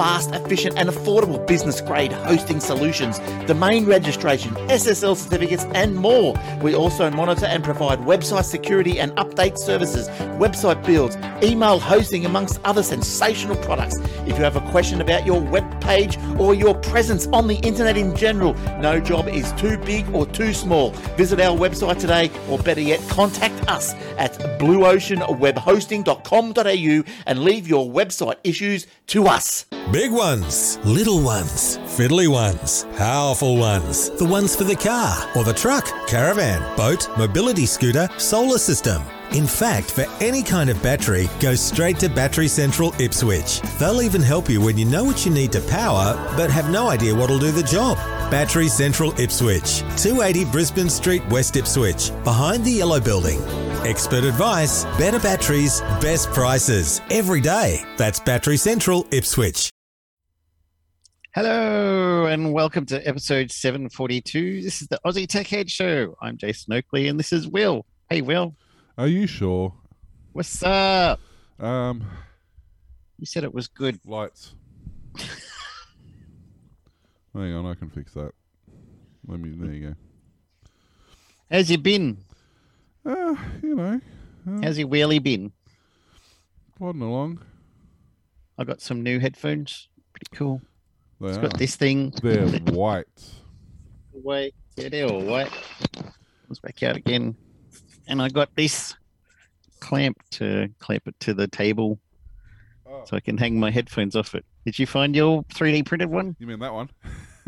[0.00, 6.34] fast, efficient, and affordable business grade hosting solutions, domain registration, SSL certificates, and more.
[6.62, 10.08] We also monitor and provide website security and update services,
[10.38, 13.98] website builds, email hosting, amongst other sensational products.
[14.26, 17.98] If you have a question about your web page or your presence on the internet
[17.98, 20.92] in general, no job is too big or too small.
[21.18, 28.36] Visit our website today, or better yet, contact us at blueoceanwebhosting.com.au and leave your website
[28.44, 29.66] issues to us.
[29.92, 35.52] Big ones, little ones, fiddly ones, powerful ones, the ones for the car or the
[35.52, 39.02] truck, caravan, boat, mobility scooter, solar system.
[39.32, 43.62] In fact, for any kind of battery, go straight to Battery Central Ipswich.
[43.80, 46.88] They'll even help you when you know what you need to power, but have no
[46.88, 47.96] idea what'll do the job.
[48.30, 53.40] Battery Central Ipswich, 280 Brisbane Street, West Ipswich, behind the Yellow Building.
[53.84, 57.82] Expert advice, better batteries, best prices, every day.
[57.96, 59.70] That's Battery Central Ipswich.
[61.34, 64.62] Hello and welcome to episode 742.
[64.62, 66.16] This is the Aussie Tech Head Show.
[66.20, 67.86] I'm Jason Oakley and this is Will.
[68.08, 68.56] Hey, Will.
[68.98, 69.72] Are you sure?
[70.32, 71.20] What's up?
[71.60, 72.04] Um,
[73.18, 74.00] You said it was good.
[74.04, 74.54] lights.
[77.34, 78.32] Hang on, I can fix that.
[79.26, 79.50] Let me.
[79.56, 79.94] There you go.
[81.50, 82.18] How's you been?
[83.06, 84.00] Uh, you know,
[84.62, 85.52] How's your wheelie been?
[86.76, 87.40] plodding along.
[88.58, 89.88] I got some new headphones.
[90.12, 90.60] Pretty cool.
[91.20, 91.42] They It's are.
[91.42, 92.10] got this thing.
[92.22, 93.06] They're white.
[94.12, 95.50] Wait, yeah, they're all white.
[96.48, 97.36] Let's back out again.
[98.08, 98.94] And I got this
[99.80, 101.98] clamp to clamp it to the table
[102.86, 104.44] Oh, so I can hang my headphones off it.
[104.64, 106.34] Did you find your 3D printed one?
[106.40, 106.90] you mean that one?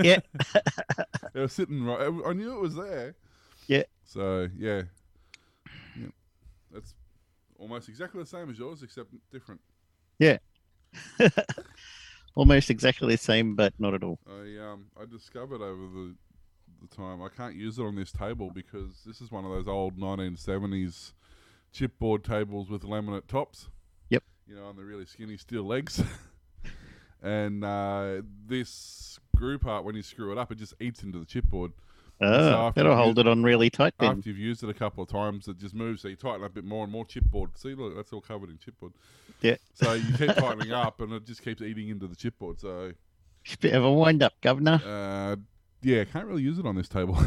[0.03, 0.20] Yeah.
[1.34, 2.11] It was sitting right.
[2.27, 3.15] I knew it was there.
[3.67, 3.83] Yeah.
[4.05, 4.83] So yeah,
[5.98, 6.09] yeah.
[6.70, 6.95] That's
[7.59, 9.61] almost exactly the same as yours, except different.
[12.34, 14.19] Almost exactly the same, but not at all.
[14.27, 16.14] I um I discovered over the
[16.80, 19.69] the time I can't use it on this table because this is one of those
[19.69, 21.12] old 1970s
[21.75, 23.69] chipboard tables with laminate tops.
[24.10, 24.25] Yep.
[24.47, 26.03] You know, on the really skinny steel legs.
[27.22, 31.25] and uh, this screw part, when you screw it up, it just eats into the
[31.25, 31.72] chipboard.
[32.22, 34.19] Oh, after that'll you- hold it on really tight then.
[34.19, 36.03] After you've used it a couple of times, it just moves.
[36.03, 37.56] So you tighten up a bit more and more chipboard.
[37.59, 38.93] See, look, that's all covered in chipboard.
[39.41, 39.56] Yeah.
[39.75, 42.61] So you keep tightening up, and it just keeps eating into the chipboard.
[42.61, 42.93] So,
[43.61, 44.81] Bit of a wind up, Governor.
[44.87, 45.37] uh,
[45.82, 47.19] yeah, can't really use it on this table.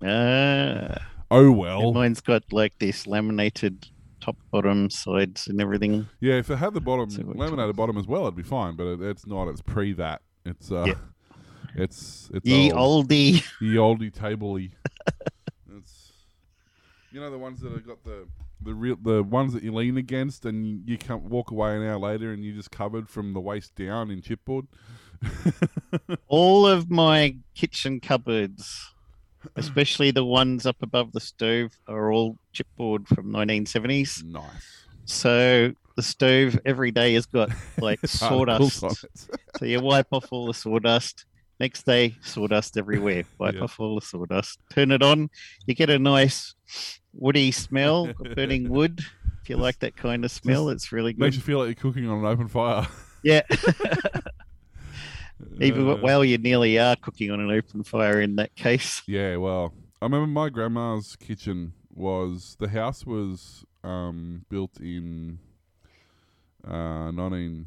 [0.00, 0.96] Ah,
[1.30, 1.92] oh well.
[1.92, 3.88] mine's got like this laminated
[4.20, 6.06] top, bottom, sides, and everything.
[6.20, 8.76] Yeah, if it had the bottom laminated bottom as well, it'd be fine.
[8.76, 9.48] But it, it's not.
[9.48, 10.22] It's pre that.
[10.44, 10.94] It's uh, Yeah.
[11.74, 13.08] it's it's Ye old.
[13.08, 13.44] oldie.
[13.60, 14.72] Ye oldie tabley.
[15.76, 16.12] it's
[17.12, 18.26] you know the ones that have got the
[18.60, 21.98] the real the ones that you lean against and you can't walk away an hour
[21.98, 24.66] later and you're just covered from the waist down in chipboard.
[26.28, 28.92] All of my kitchen cupboards,
[29.56, 34.24] especially the ones up above the stove, are all chipboard from 1970s.
[34.24, 34.84] nice.
[35.06, 38.80] So the stove every day has got like sawdust.
[39.58, 41.24] So you wipe off all the sawdust.
[41.60, 43.24] Next day, sawdust everywhere.
[43.38, 43.62] Wipe Yeah.
[43.62, 44.60] off all the sawdust.
[44.70, 45.28] Turn it on.
[45.66, 46.54] You get a nice
[47.12, 49.00] woody smell burning wood.
[49.42, 51.20] If you like that kind of smell, it's really good.
[51.20, 52.86] Makes you feel like you're cooking on an open fire.
[53.24, 53.42] Yeah.
[55.60, 59.02] Even Uh, well, you nearly are cooking on an open fire in that case.
[59.06, 65.38] Yeah, well, I remember my grandma's kitchen was the house was um, built in
[66.66, 67.66] uh, nineteen.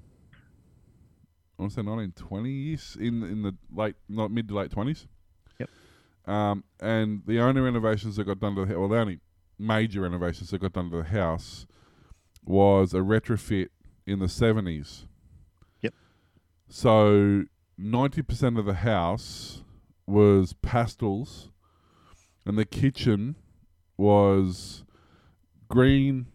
[1.62, 5.06] I want to say nineteen twenties in in the late not mid to late twenties.
[5.60, 5.70] Yep.
[6.26, 9.20] Um, and the only renovations that got done to the well, the only
[9.60, 11.68] major renovations that got done to the house
[12.44, 13.68] was a retrofit
[14.08, 15.06] in the seventies.
[15.82, 15.94] Yep.
[16.68, 17.44] So
[17.78, 19.64] ninety percent of the house
[20.08, 21.52] was pastels,
[22.44, 23.36] and the kitchen
[23.98, 24.84] was
[25.70, 26.26] green,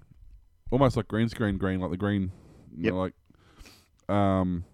[0.71, 2.31] almost like green screen green, like the green,
[2.79, 3.15] you know, like
[4.09, 4.65] um,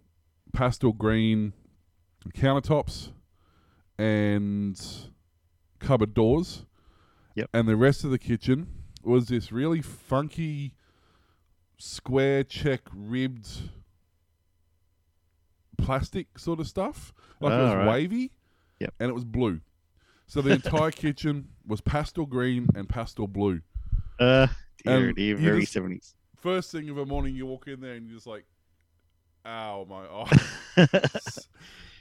[0.53, 1.53] pastel green
[2.34, 3.10] countertops
[3.99, 4.81] and
[5.78, 6.66] cupboard doors.
[7.34, 7.51] Yep.
[7.53, 8.69] And the rest of the kitchen
[9.03, 10.75] was this really funky
[11.78, 13.49] square check ribbed
[15.78, 17.13] plastic sort of stuff.
[17.41, 17.89] Like it was Alright.
[17.89, 18.33] wavy.
[18.81, 18.95] Yep.
[19.01, 19.60] And it was blue.
[20.27, 23.63] So the entire kitchen was pastel green and pastel blue.
[24.19, 24.47] Uh,
[24.84, 26.15] dear, dear, very 70s.
[26.37, 28.45] First thing of a morning, you walk in there and you're just like,
[29.47, 30.06] "Ow, my
[30.83, 31.48] eyes."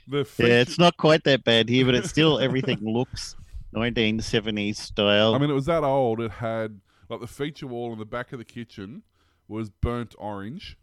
[0.08, 3.36] the yeah, it's not quite that bad here, but it's still everything looks
[3.74, 5.34] 1970s style.
[5.34, 6.20] I mean, it was that old.
[6.20, 9.02] It had like the feature wall in the back of the kitchen
[9.48, 10.76] was burnt orange.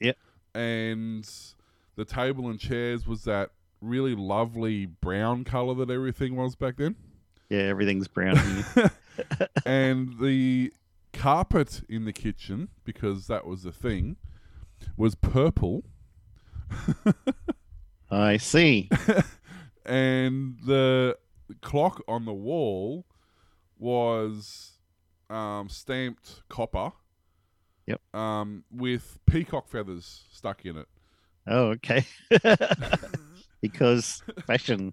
[0.00, 0.16] Yep.
[0.54, 1.28] And
[1.96, 3.50] The table and chairs was that
[3.80, 6.96] really lovely brown color that everything was back then.
[7.50, 8.38] Yeah, everything's brown.
[9.66, 10.72] and the
[11.12, 14.16] carpet in the kitchen, because that was the thing,
[14.96, 15.84] was purple.
[18.10, 18.90] I see.
[19.86, 21.16] and the
[21.60, 23.06] clock on the wall
[23.78, 24.72] was
[25.30, 26.92] um, stamped copper.
[27.86, 28.00] Yep.
[28.14, 30.86] Um, with peacock feathers stuck in it.
[31.46, 32.04] Oh, okay.
[33.60, 34.92] because fashion.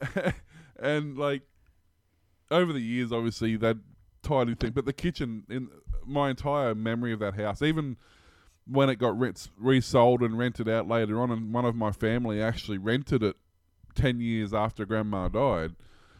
[0.80, 1.42] and like
[2.50, 3.76] over the years, obviously that
[4.22, 5.68] tiny thing, but the kitchen in
[6.06, 7.96] my entire memory of that house, even
[8.72, 12.42] when it got rent, resold and rented out later on, and one of my family
[12.42, 13.36] actually rented it
[13.94, 15.76] ten years after Grandma died.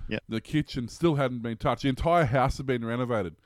[0.09, 0.25] Yep.
[0.29, 1.85] the kitchen still hadn't been touched.
[1.85, 3.37] The entire house had been renovated.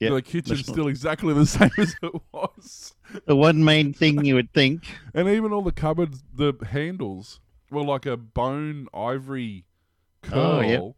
[0.00, 2.94] Yep, the kitchen's still exactly the same as it was.
[3.26, 4.84] The one main thing you would think.
[5.14, 7.40] And even all the cupboards, the handles
[7.70, 9.64] were like a bone ivory
[10.24, 10.94] oh, curl Oh, yep.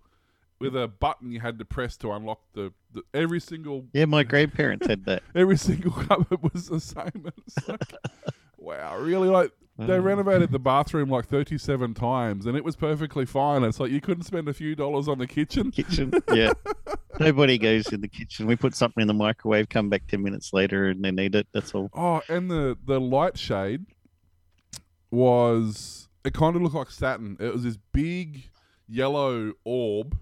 [0.61, 4.23] With a button you had to press to unlock the, the every single Yeah, my
[4.25, 5.23] grandparents had that.
[5.35, 7.31] every single cupboard was the same.
[7.47, 7.81] It's like,
[8.59, 9.29] wow, really?
[9.29, 10.01] Like they Oh.
[10.01, 13.63] renovated the bathroom like thirty-seven times, and it was perfectly fine.
[13.63, 15.71] It's like you couldn't spend a few dollars on the kitchen.
[15.71, 16.13] kitchen.
[16.35, 16.53] Yeah.
[17.21, 18.47] Nobody goes in the kitchen.
[18.47, 21.47] We put something in the microwave, come back 10 minutes later, and they need it.
[21.53, 21.91] That's all.
[21.95, 23.87] Oh, and the the light shade
[25.11, 27.37] was it kind of looked like satin.
[27.41, 28.51] It was this big
[28.89, 30.19] yellow orb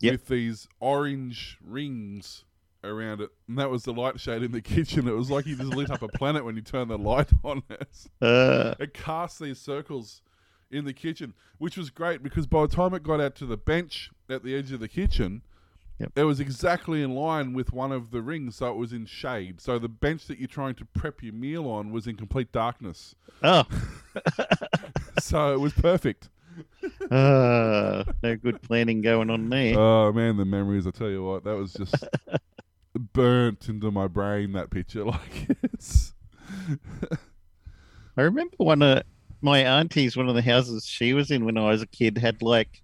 [0.00, 0.12] Yep.
[0.12, 2.44] with these orange rings
[2.84, 5.08] around it, and that was the light shade in the kitchen.
[5.08, 7.62] It was like you just lit up a planet when you turn the light on.
[7.70, 7.88] It,
[8.20, 10.20] Uh, it cast these circles
[10.70, 13.56] in the kitchen, which was great because by the time it got out to the
[13.56, 15.42] bench at the edge of the kitchen.
[15.98, 16.12] Yep.
[16.14, 19.62] It was exactly in line with one of the rings, so it was in shade.
[19.62, 23.14] So the bench that you're trying to prep your meal on was in complete darkness.
[23.42, 23.64] oh,
[25.18, 26.28] so it was perfect.
[27.10, 29.78] Uh, no good planning going on there.
[29.78, 30.86] Oh man, the memories!
[30.86, 32.04] I tell you what, that was just
[33.12, 34.52] burnt into my brain.
[34.52, 36.12] That picture, like it's
[38.16, 39.02] I remember one of
[39.42, 42.42] my aunties, one of the houses she was in when I was a kid, had
[42.42, 42.82] like,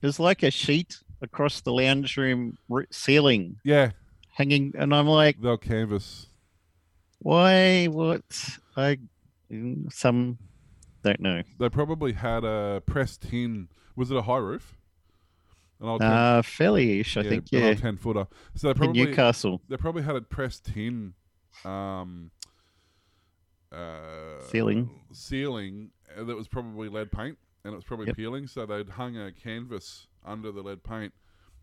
[0.00, 2.58] it was like a sheet across the lounge room
[2.90, 3.92] ceiling yeah,
[4.30, 4.72] hanging.
[4.76, 6.26] And I'm like, they'll canvas.
[7.20, 7.86] why?
[7.86, 8.24] What?
[8.76, 8.98] I,
[9.90, 10.38] some,
[11.02, 11.42] don't know.
[11.58, 13.68] They probably had a pressed tin.
[13.96, 14.76] Was it a high roof?
[15.80, 17.74] An old ten, Uh, fairly ish, I think, yeah.
[17.74, 18.26] ten footer.
[18.54, 19.60] So they In probably Newcastle.
[19.68, 21.14] they probably had a pressed tin
[21.64, 22.30] um,
[23.72, 24.90] uh, Ceiling.
[25.12, 28.16] ceiling uh, that was probably lead paint and it was probably Yep.
[28.16, 28.46] peeling.
[28.46, 31.12] So they'd hung a canvas under the lead paint.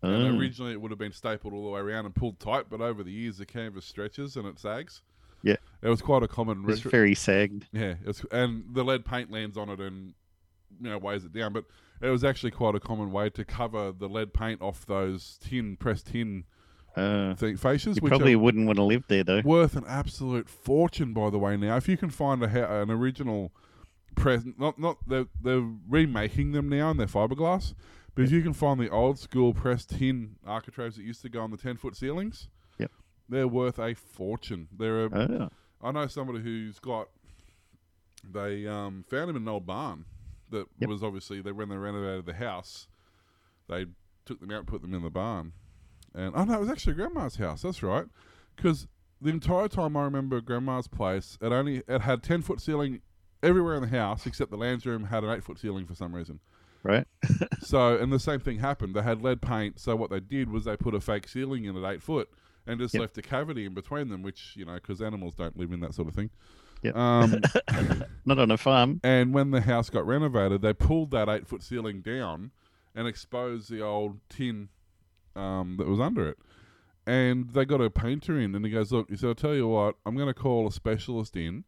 [0.02, 2.66] Oh, And originally it would have been stapled all the way around and pulled tight,
[2.70, 5.02] but over the years the canvas stretches and it sags.
[5.42, 5.56] Yeah.
[5.82, 6.64] it was quite a common.
[6.68, 7.66] it's retro- very sagged.
[7.72, 10.14] yeah, it's, and the lead paint lands on it and
[10.80, 11.52] you know weighs it down.
[11.52, 11.64] But
[12.02, 15.76] it was actually quite a common way to cover the lead paint off those tin
[15.76, 16.44] pressed tin
[16.96, 19.40] Uh, thing, fascias, you which probably wouldn't want to live there, though.
[19.44, 21.12] worth an absolute fortune.
[21.14, 23.52] By the way, now if you can find a an original
[24.16, 27.74] press, not not they're, they're remaking them now and they're fiberglass.
[28.14, 31.40] But if you can find the old school pressed tin architraves that used to go
[31.42, 32.48] on the ten foot ceilings.
[33.30, 34.68] They're worth a fortune.
[34.76, 35.10] They're a,
[35.82, 37.08] Oh, I know somebody who's got.
[38.30, 40.04] They um, found them in an old barn
[40.50, 40.88] that Yep.
[40.90, 42.86] was obviously they when they renovated the house,
[43.68, 43.86] they
[44.26, 45.52] took them out and put them in the barn,
[46.14, 47.62] and oh no, it was actually Grandma's house.
[47.62, 48.04] That's right,
[48.56, 48.86] because
[49.22, 53.00] the entire time I remember Grandma's place, it only it had ten foot ceiling
[53.42, 56.14] everywhere in the house except the lounge room had an eight foot ceiling for some
[56.14, 56.40] reason.
[56.82, 57.06] right.
[57.62, 58.94] So, and the same thing happened.
[58.94, 59.78] They had lead paint.
[59.78, 62.28] So what they did was they put a fake ceiling in at eight foot
[62.66, 63.00] and just Yep.
[63.00, 65.94] left a cavity in between them, which you know, because animals don't live in that
[65.94, 66.30] sort of thing.
[66.82, 66.96] Yep.
[66.96, 67.40] Um,
[68.24, 69.00] Not on a farm.
[69.04, 72.52] and when the house got renovated, they pulled that eight foot ceiling down
[72.94, 74.68] and exposed the old tin
[75.36, 76.38] um, that was under it.
[77.06, 79.68] And they got a painter in, and he goes, "Look," he said, "I'll tell you
[79.68, 81.64] what, I'm going to call a specialist in.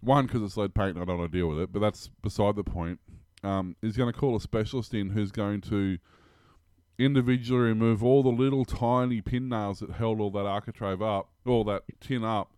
[0.00, 2.56] One, because it's lead paint, I don't want to deal with it, but that's beside
[2.56, 3.00] the point.
[3.42, 5.98] Um, he's going to call a specialist in who's going to
[6.98, 11.64] individually remove all the little tiny pin nails that held all that architrave up, all
[11.64, 12.52] that tin up.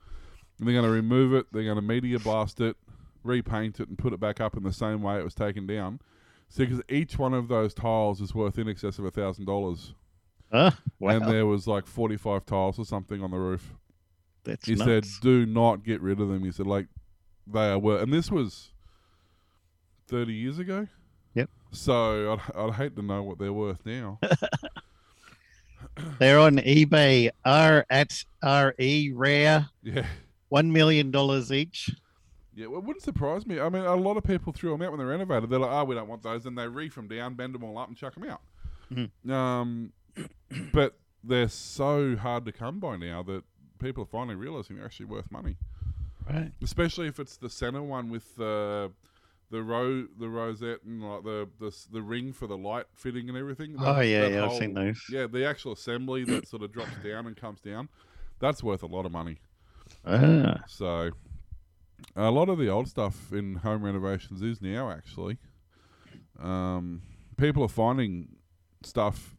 [0.59, 1.47] And they're going to remove it.
[1.53, 2.77] They're going to media blast it,
[3.23, 6.01] repaint it, and put it back up in the same way it was taken down.
[6.49, 9.95] See, because each one of those tiles is worth in excess of a thousand dollars,
[11.23, 13.75] and there was like forty-five tiles or something on the roof.
[14.45, 14.85] That's He nuts.
[14.85, 16.87] said, "Do not get rid of them." He said, "Like
[17.49, 18.71] they are worth," and this was
[20.07, 20.87] thirty years ago.
[21.77, 24.19] So I'd, I'd hate to know what they're worth now.
[26.19, 27.31] They're on eBay.
[27.45, 29.69] R at RE rare.
[29.83, 30.07] yeah,
[30.49, 31.91] One million dollars each.
[32.55, 33.61] Yeah, well, it wouldn't surprise me.
[33.61, 35.51] I mean, a lot of people threw them out when they renovated.
[35.51, 37.77] They're like, "Oh, we don't want those," and they reef them down, bend them all
[37.79, 38.41] up, and chuck them out.
[38.93, 39.31] Mhm.
[39.31, 39.93] Um,
[40.73, 43.45] but they're so hard to come by now that
[43.79, 45.57] people are finally realizing they're actually worth money.
[46.29, 46.53] Right.
[46.63, 48.91] Especially if it's the center one with the
[49.51, 53.39] the row, the rosette, and like the the the ring for the light fitting and
[53.39, 53.77] everything.
[53.79, 55.03] Oh, yeah, that yeah, I've seen those.
[55.11, 57.89] Yeah, the actual assembly that sort of drops down and comes down.
[58.39, 59.39] That's worth a lot of money.
[60.05, 61.11] Ah, So,
[62.15, 65.39] a lot of the old stuff in home renovations is now actually.
[66.41, 67.03] Um,
[67.37, 68.37] people are finding
[68.83, 69.37] stuff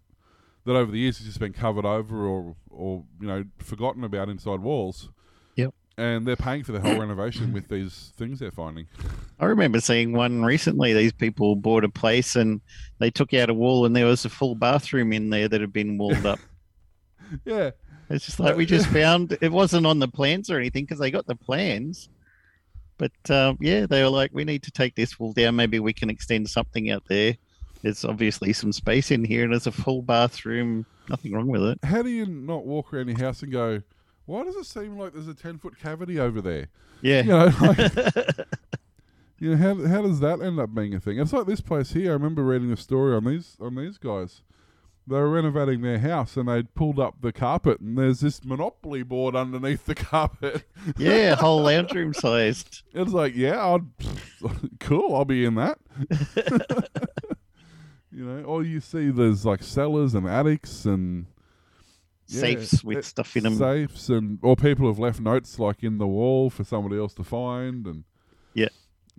[0.66, 4.30] that over the years has just been covered over or, or you know, forgotten about
[4.30, 5.10] inside walls.
[6.00, 8.86] And they're paying for the whole renovation with these things they're finding.
[9.40, 10.94] I remember seeing one recently.
[10.94, 12.62] These people bought a place and
[13.00, 15.74] they took out a wall, and there was a full bathroom in there that had
[15.74, 16.40] been walled up.
[17.44, 17.72] Yeah.
[18.10, 21.12] It's just like we just found it wasn't on the plans or anything because they
[21.12, 22.08] got the plans.
[22.98, 25.58] But um, yeah, they were like, we need to take this wall down.
[25.58, 27.36] Maybe we can extend something out there.
[27.82, 30.86] There's obviously some space in here, and there's a full bathroom.
[31.10, 31.80] Nothing wrong with it.
[31.84, 33.82] How do you not walk around your house and go,
[34.28, 36.68] why does it seem like there's a 10 foot cavity over there?
[37.02, 37.22] Yeah.
[37.22, 37.78] You know, like,
[39.40, 41.18] you know, how how does that end up being a thing?
[41.18, 42.12] It's like this place here.
[42.12, 44.42] I remember reading a story on these on these guys.
[45.10, 49.04] They were renovating their house and they'd pulled up the carpet and there's this monopoly
[49.04, 50.66] board underneath the carpet.
[50.98, 52.84] yeah, whole lounge room sized.
[52.94, 53.86] It's like, yeah, I'd,
[54.82, 55.16] cool.
[55.16, 55.78] I'll be in that.
[58.12, 61.28] you know, or you see there's like cellars and attics and
[62.28, 63.56] yeah, Safes with it- stuff in them.
[63.56, 67.24] safes and or people have left notes like in the wall for somebody else to
[67.24, 68.04] find and
[68.54, 68.68] Yeah.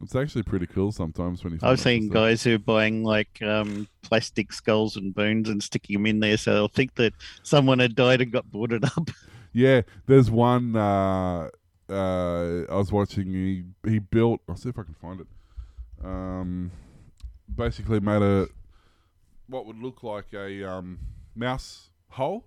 [0.03, 3.89] it's actually pretty cool sometimes when you I've seen guys who are buying like um,
[4.03, 7.13] plastic skulls and bones and sticking them in there, so they'll think that
[7.43, 9.11] someone had died and got boarded up.
[9.55, 11.49] yeah there's one uh
[11.91, 15.27] uh I was watching he he built I'll see if I can find it
[16.05, 16.71] um
[17.57, 18.47] basically made a
[19.49, 20.99] what would look like a um
[21.35, 22.45] mouse hole.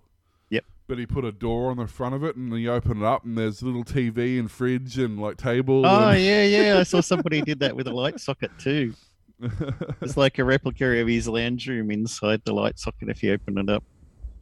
[0.92, 3.24] But he put a door on the front of it and he opened it up
[3.24, 6.78] and there's a little TV and fridge and like table Oh and- yeah, yeah.
[6.78, 8.92] I saw somebody did that with a light socket too.
[10.02, 13.56] It's like a replica of his lounge room inside the light socket if you open
[13.56, 13.82] it up,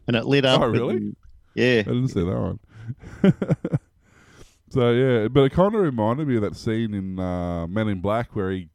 [0.09, 0.61] and it lit up.
[0.61, 0.97] Oh, really?
[0.97, 1.17] and-
[1.55, 1.79] yeah.
[1.79, 2.59] I didn't see that one.
[4.71, 8.01] so yeah, but it kind of reminded me of that scene in uh, Men in
[8.01, 8.71] Black where he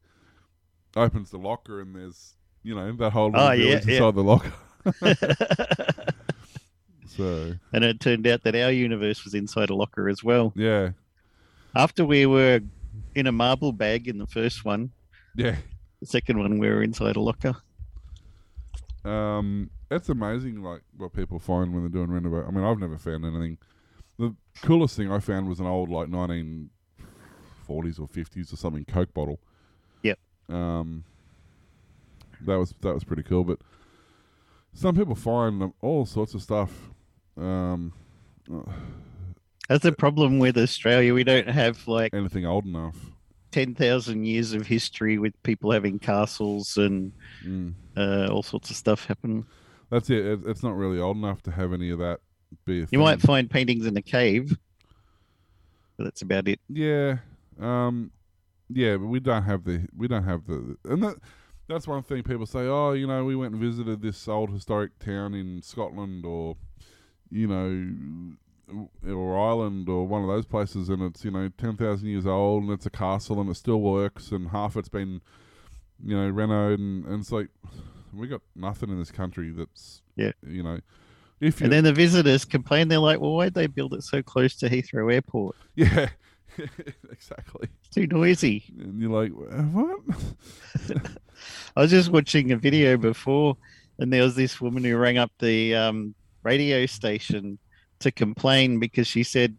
[0.96, 3.92] opens the locker and there's you know that whole little Oh, yeah, yeah.
[3.96, 4.52] inside the locker.
[7.16, 10.52] so and it turned out that our universe was inside a locker as well.
[10.56, 10.90] yeah,
[11.74, 12.60] After we were
[13.14, 14.90] in a marble bag in the first one,
[15.34, 15.56] yeah.
[16.00, 17.56] the second one we were inside a locker.
[19.04, 22.44] Um, it's amazing like what people find when they're doing renovate.
[22.46, 23.58] I mean, I've never found anything.
[24.18, 26.68] The coolest thing I found was an old like 1940s
[28.00, 29.38] or 50s or something Coke bottle.
[30.02, 30.18] Yep.
[30.48, 31.04] Um,
[32.42, 33.44] that was that was pretty cool.
[33.44, 33.58] But
[34.72, 36.90] some people find all sorts of stuff.
[37.36, 37.92] Um,
[39.68, 41.12] That's the problem with Australia.
[41.14, 42.96] We don't have like anything old enough.
[43.52, 47.12] 10,000 years of history with people having castles and
[47.44, 47.74] Mm.
[47.96, 49.44] uh, all sorts of stuff happen.
[49.90, 50.24] That's it.
[50.26, 50.40] it.
[50.46, 52.20] It's not really old enough to have any of that
[52.64, 53.00] be a You thing.
[53.00, 54.56] might find paintings in a cave,
[55.96, 56.60] but that's about it.
[56.68, 57.18] Yeah,
[57.60, 58.10] um,
[58.68, 61.16] yeah, but we don't have the we don't have the and that
[61.68, 62.60] that's one thing people say.
[62.66, 66.56] Oh, you know, we went and visited this old historic town in Scotland, or
[67.30, 68.36] you know,
[69.14, 72.64] or Ireland, or one of those places, and it's you know ten thousand years old,
[72.64, 75.20] and it's a castle, and it still works, and half it's been
[76.04, 77.48] you know renovated, and, and it's like
[78.12, 80.32] we got nothing in this country that's Yeah.
[80.46, 80.80] you know.
[81.38, 82.88] If And then the visitors complain.
[82.88, 85.54] They're like, well, why'd they build it so close to Heathrow Airport?
[85.76, 86.08] yeah,
[87.12, 87.68] exactly.
[87.80, 88.64] It's too noisy.
[88.80, 90.00] And you're like, what?
[91.76, 93.58] I was just watching a video before,
[93.98, 96.14] and there was this woman who rang up the um,
[96.52, 97.58] radio station
[98.02, 99.50] to complain because she said,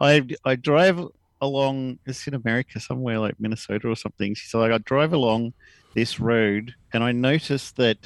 [0.00, 0.12] "I
[0.50, 0.98] I drive
[1.40, 1.98] along.
[2.06, 5.52] It's in America somewhere like Minnesota or something." She said, "Like I drive along
[5.94, 7.98] this road, and I noticed that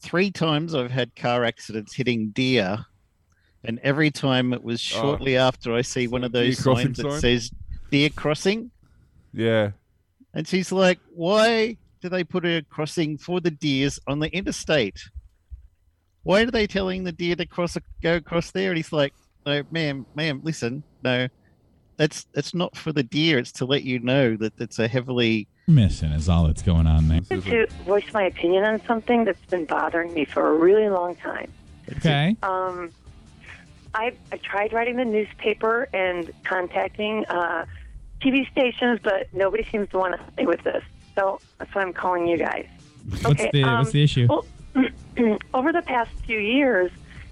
[0.00, 2.70] three times I've had car accidents hitting deer."
[3.62, 5.00] And every time it was Oh.
[5.02, 7.20] shortly after I see one of those signs that sign?
[7.20, 7.50] says
[7.90, 8.70] deer crossing.
[9.34, 9.72] yeah.
[10.32, 15.00] And she's like, why do they put a crossing for the deers on the interstate?
[16.22, 18.70] Why are they telling the deer to cross go across there?
[18.70, 19.14] And he's like,
[19.46, 21.28] no, ma'am, ma'am, listen, no,
[21.96, 23.38] that's that's not for the deer.
[23.38, 27.08] It's to let you know that it's a heavily Mission is all that's going on
[27.08, 27.20] there.
[27.20, 31.50] To voice my opinion on something that's been bothering me for a really long time.
[31.96, 32.36] Okay.
[32.42, 32.90] Um,
[33.94, 37.66] I, I tried writing the newspaper and contacting uh,
[38.20, 40.82] TV stations, but nobody seems to want to stay with this.
[41.14, 42.66] So that's why I'm calling you guys.
[43.08, 44.26] What's Okay, the um, What's the issue?
[44.28, 44.44] Well,
[45.54, 46.90] over the past few years,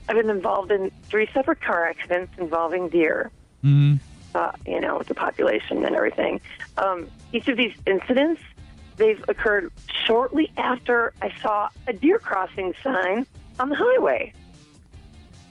[0.08, 3.30] I've been involved in three separate car accidents involving deer.
[3.62, 3.94] hmm
[4.34, 6.40] Uh, you know, the population and everything.
[6.76, 8.40] Um, each of these incidents,
[8.96, 9.72] they've occurred
[10.06, 13.26] shortly after I saw a deer crossing sign
[13.58, 14.32] on the highway.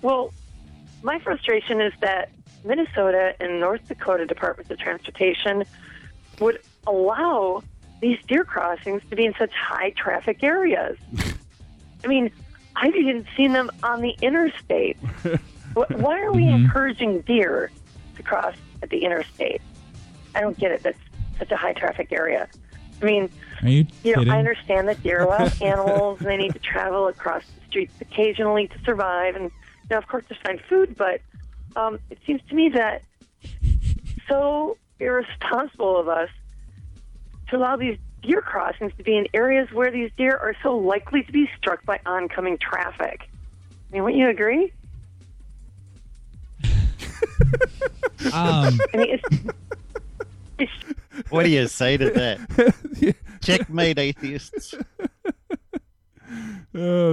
[0.02, 0.32] Well,
[1.02, 2.30] my frustration is that
[2.64, 5.64] Minnesota and North Dakota Departments of Transportation
[6.40, 7.64] would allow
[8.00, 10.98] these deer crossings to be in such high traffic areas.
[12.08, 12.32] I mean,
[12.78, 14.96] I've even seen them on the interstate.
[15.74, 17.70] Why are we encouraging deer
[18.16, 19.62] to cross at the interstate?
[20.34, 20.84] I don't get it.
[20.84, 20.98] That's
[21.38, 22.48] such a high traffic area.
[23.02, 23.30] I mean,
[23.62, 24.34] you you know, kidding?
[24.34, 27.94] I understand that deer are wild animals and they need to travel across the streets
[28.00, 29.52] occasionally to survive and, you
[29.92, 30.96] know, of course, to find food.
[30.96, 31.20] But
[31.76, 33.02] um, it seems to me that
[34.30, 36.30] so irresponsible of us
[37.50, 41.24] to allow these deer crossings to be in areas where these deer are so likely
[41.24, 43.30] to be struck by oncoming traffic.
[43.90, 44.74] I mean, wouldn't you agree?
[48.34, 49.24] Um, I mean, it's,
[50.58, 50.72] it's
[51.30, 52.40] What do you say to that?
[53.00, 53.12] yeah.
[53.42, 54.74] Checkmate, atheists.
[54.74, 54.84] Uh,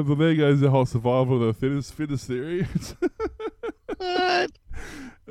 [0.02, 2.66] but there goes the whole survival of the fittest, fittest theory.
[3.96, 4.50] What?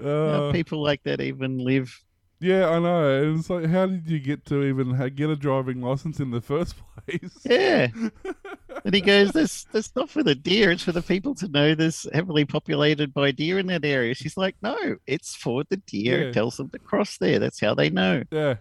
[0.02, 2.00] How uh, people like that even live?
[2.44, 3.24] Yeah, I know.
[3.24, 6.32] And it's like, how did you get to even ha- get a driving license in
[6.32, 6.76] the first
[7.08, 7.32] place?
[7.46, 7.88] Yeah.
[8.86, 10.70] And he goes, "That's that's not for the deer.
[10.72, 14.36] It's for the people to know there's heavily populated by deer in that area." She's
[14.36, 14.76] like, "No,
[15.08, 16.22] it's for the deer.
[16.22, 16.28] Yeah.
[16.28, 17.40] It tells them to cross there.
[17.40, 18.56] That's how they know." Yeah.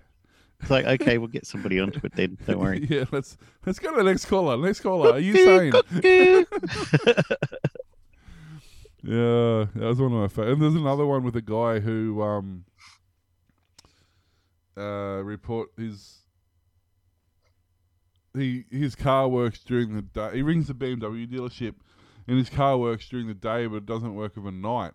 [0.61, 2.39] It's like, okay, we'll get somebody onto it then.
[2.47, 2.87] Don't worry.
[2.91, 3.37] yeah, let's
[3.67, 4.57] let's go to the next caller.
[4.57, 5.15] Next caller.
[5.15, 5.73] Are you saying?
[9.03, 10.53] Yeah, that was one of my favorite.
[10.53, 12.65] And there's another one with a guy who um
[14.76, 16.19] uh report his
[18.35, 20.31] he his car works during the day.
[20.37, 21.75] He rings the BMW dealership,
[22.27, 24.92] and his car works during the day, but it doesn't work overnight.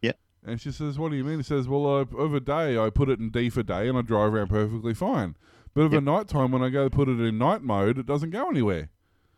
[0.00, 0.18] Yep.
[0.44, 3.08] And she says, "What do you mean?" He says, "Well, I, over day I put
[3.10, 5.36] it in D for day, and I drive around perfectly fine.
[5.74, 6.04] But over Yep.
[6.04, 8.88] night time, when I go to put it in night mode, it doesn't go anywhere."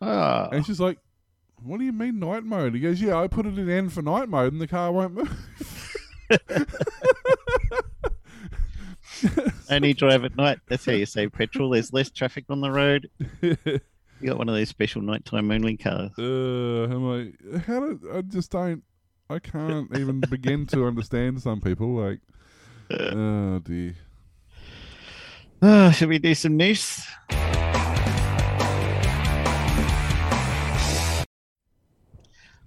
[0.00, 0.98] Ah, And she's like,
[1.62, 4.02] "What do you mean night mode?" He goes, "Yeah, I put it in N for
[4.02, 5.90] night mode, and the car won't move."
[9.74, 10.58] only drive at night.
[10.68, 11.70] That's how you save petrol.
[11.70, 13.10] There's less traffic on the road.
[14.20, 16.12] You got one of those special nighttime only cars.
[16.18, 18.82] uh, I'm like, how do I just don't?
[19.28, 21.94] I can't even begin to understand some people.
[21.94, 22.20] Like,
[22.90, 23.96] oh dear.
[25.60, 27.04] Ah, should we do some news?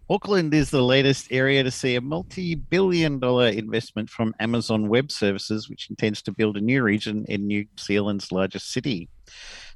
[0.10, 5.12] Auckland is the latest area to see a multi billion dollar investment from Amazon Web
[5.12, 9.10] Services, which intends to build a new region in New Zealand's largest city.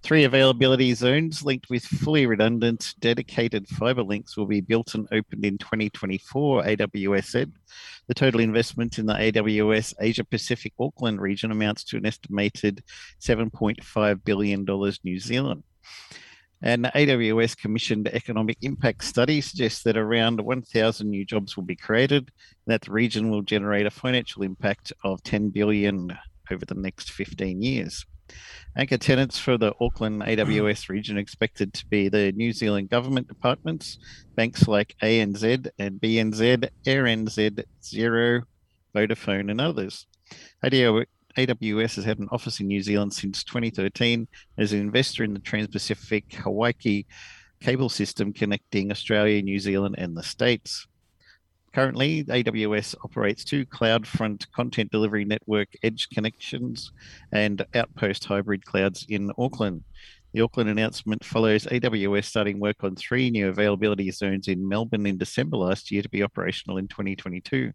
[0.04, 5.44] Three availability zones linked with fully redundant dedicated fiber links will be built and opened
[5.44, 7.52] in 2024, AWS said.
[8.08, 12.84] The total investment in the AWS Asia Pacific Auckland region amounts to an estimated
[13.20, 14.66] $7.5 billion
[15.04, 15.64] New Zealand.
[16.64, 22.30] An AWS commissioned economic impact study suggests that around 1,000 new jobs will be created,
[22.66, 26.16] and that the region will generate a financial impact of 10 billion
[26.52, 28.06] over the next 15 years.
[28.78, 33.28] Anchor tenants for the Auckland AWS region are expected to be the New Zealand government
[33.28, 33.98] departments,
[34.36, 38.44] banks like ANZ and BNZ, AirNZ, Xero,
[38.96, 40.06] Vodafone, and others.
[40.64, 41.04] ADO
[41.38, 45.40] AWS has had an office in New Zealand since 2013 as an investor in the
[45.40, 47.06] Trans Pacific Hawaiki
[47.62, 50.88] cable system connecting Australia, New Zealand, and the States.
[51.74, 56.92] Currently, AWS operates two CloudFront content delivery network edge connections
[57.32, 59.84] and Outpost hybrid clouds in Auckland.
[60.34, 65.18] The Auckland announcement follows AWS starting work on three new availability zones in Melbourne in
[65.18, 67.72] December last year to be operational in 2022.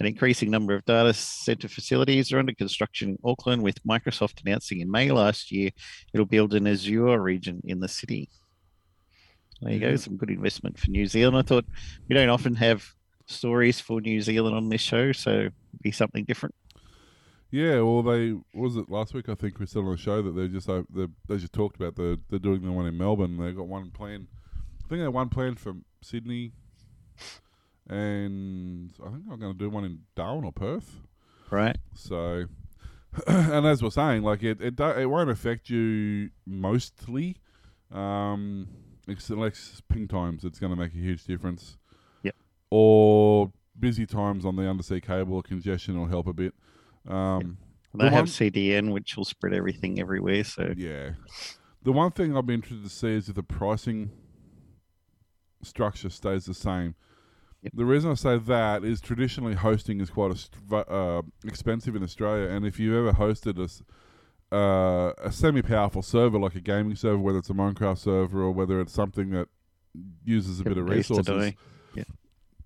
[0.00, 4.80] An increasing number of data center facilities are under construction in Auckland, with Microsoft announcing
[4.80, 5.70] in May last year
[6.12, 8.28] it'll build an Azure region in the city.
[9.60, 9.98] There you go, mm.
[9.98, 11.36] some good investment for New Zealand.
[11.36, 11.64] I thought
[12.08, 12.84] we don't often have
[13.26, 16.54] stories for New Zealand on this show, so it'd be something different.
[17.52, 19.28] Yeah, well, they was it last week.
[19.28, 21.76] I think we said on the show that they just op- they, they just talked
[21.76, 23.36] about the they're doing the one in Melbourne.
[23.36, 24.26] They've got one plan.
[24.56, 26.52] I think they have one plan for Sydney,
[27.88, 31.00] and I think I'm going to do one in Darwin or Perth.
[31.50, 31.76] Right.
[31.94, 32.44] So,
[33.26, 37.36] and as we're saying, like it it do, it won't affect you mostly,
[37.90, 38.68] um,
[39.08, 39.54] except like
[39.88, 40.44] ping times.
[40.44, 41.76] It's going to make a huge difference.
[42.22, 42.34] Yep.
[42.70, 46.54] Or busy times on the undersea cable or congestion will help a bit.
[47.06, 47.58] Um,
[47.94, 50.44] They The have one- CDN, which will spread everything everywhere.
[50.44, 51.10] So Yeah.
[51.82, 54.10] The one thing I'll be interested to see is if the pricing
[55.62, 56.94] structure stays the same.
[57.62, 57.72] Yep.
[57.76, 60.32] The reason I say that is traditionally hosting is quite
[60.70, 63.82] a uh, expensive in Australia, and if you've ever hosted a, s-
[64.50, 68.80] uh, a semi-powerful server like a gaming server, whether it's a Minecraft server or whether
[68.80, 69.48] it's something that
[70.24, 71.56] uses a bit of resources, die.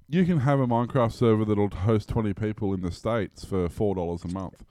[0.09, 4.25] you can have a Minecraft server that'll host 20 people in the States for $4
[4.25, 4.65] a month.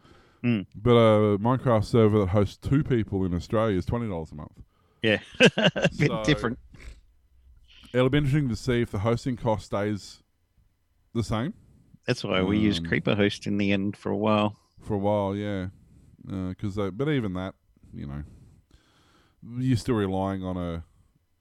[0.44, 0.66] Mm.
[0.76, 4.52] But a Minecraft server that hosts two people in Australia is $20 a month.
[5.04, 5.20] yeah,
[5.58, 6.58] a bit So- different.
[7.94, 10.22] It'll be interesting to see if the hosting cost stays
[11.14, 11.54] the same
[12.06, 14.58] That's why we used Um, Creeper Host in the end for a while.
[14.82, 15.68] for a while, yeah.
[16.26, 17.56] Because, but even that,
[17.94, 18.24] you know,
[19.58, 20.84] you're still relying on a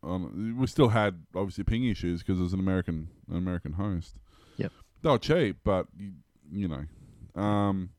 [0.02, 0.56] on.
[0.58, 4.16] We still had obviously ping issues because it was an American an American host.
[4.58, 4.72] Yep.
[5.02, 6.12] they were cheap, but you,
[6.52, 7.90] you know, um,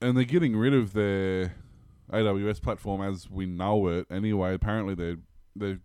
[0.00, 1.54] and they're getting rid of their
[2.12, 4.06] AWS platform as we know it.
[4.10, 5.18] Anyway, apparently they're
[5.60, 5.78] they're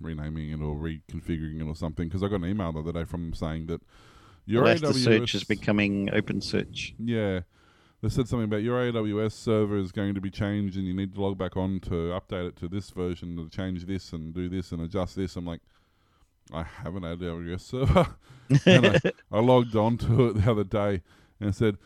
[0.00, 2.08] renaming it or reconfiguring it or something.
[2.08, 3.80] Because I got an email the other day from them saying that
[4.44, 6.94] your Well, AWS search is becoming open search.
[6.98, 7.40] yeah.
[8.02, 11.14] They said something about your AWS server is going to be changed and you need
[11.14, 14.50] to log back on to update it to this version to change this and do
[14.50, 15.34] this and adjust this.
[15.34, 15.60] I'm like,
[16.52, 18.06] I have an AWS server.
[18.66, 19.00] and I,
[19.32, 21.02] I logged on to it the other day
[21.40, 21.78] and said,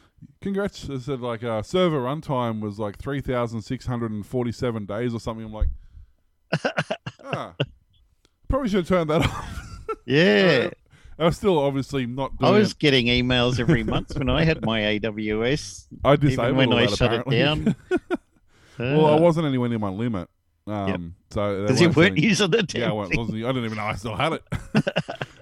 [0.42, 0.84] Congrats.
[0.88, 5.46] It said, like, uh, server runtime was like 3,647 days or something.
[5.46, 5.68] I'm like,
[7.24, 7.54] ah,
[8.48, 9.76] probably should have turned that off.
[10.06, 10.70] Yeah,
[11.18, 12.78] I was still obviously not I was it.
[12.78, 15.86] getting emails every month when I had my AWS.
[16.04, 17.38] I disabled when I that, shut it apparently.
[17.38, 17.76] down.
[18.78, 20.26] Well, I Uh, wasn't anywhere near my limit.
[20.66, 23.84] Um, so because you weren't sending- using the Yeah, I wasn't, I didn't even know
[23.84, 24.42] I still had it.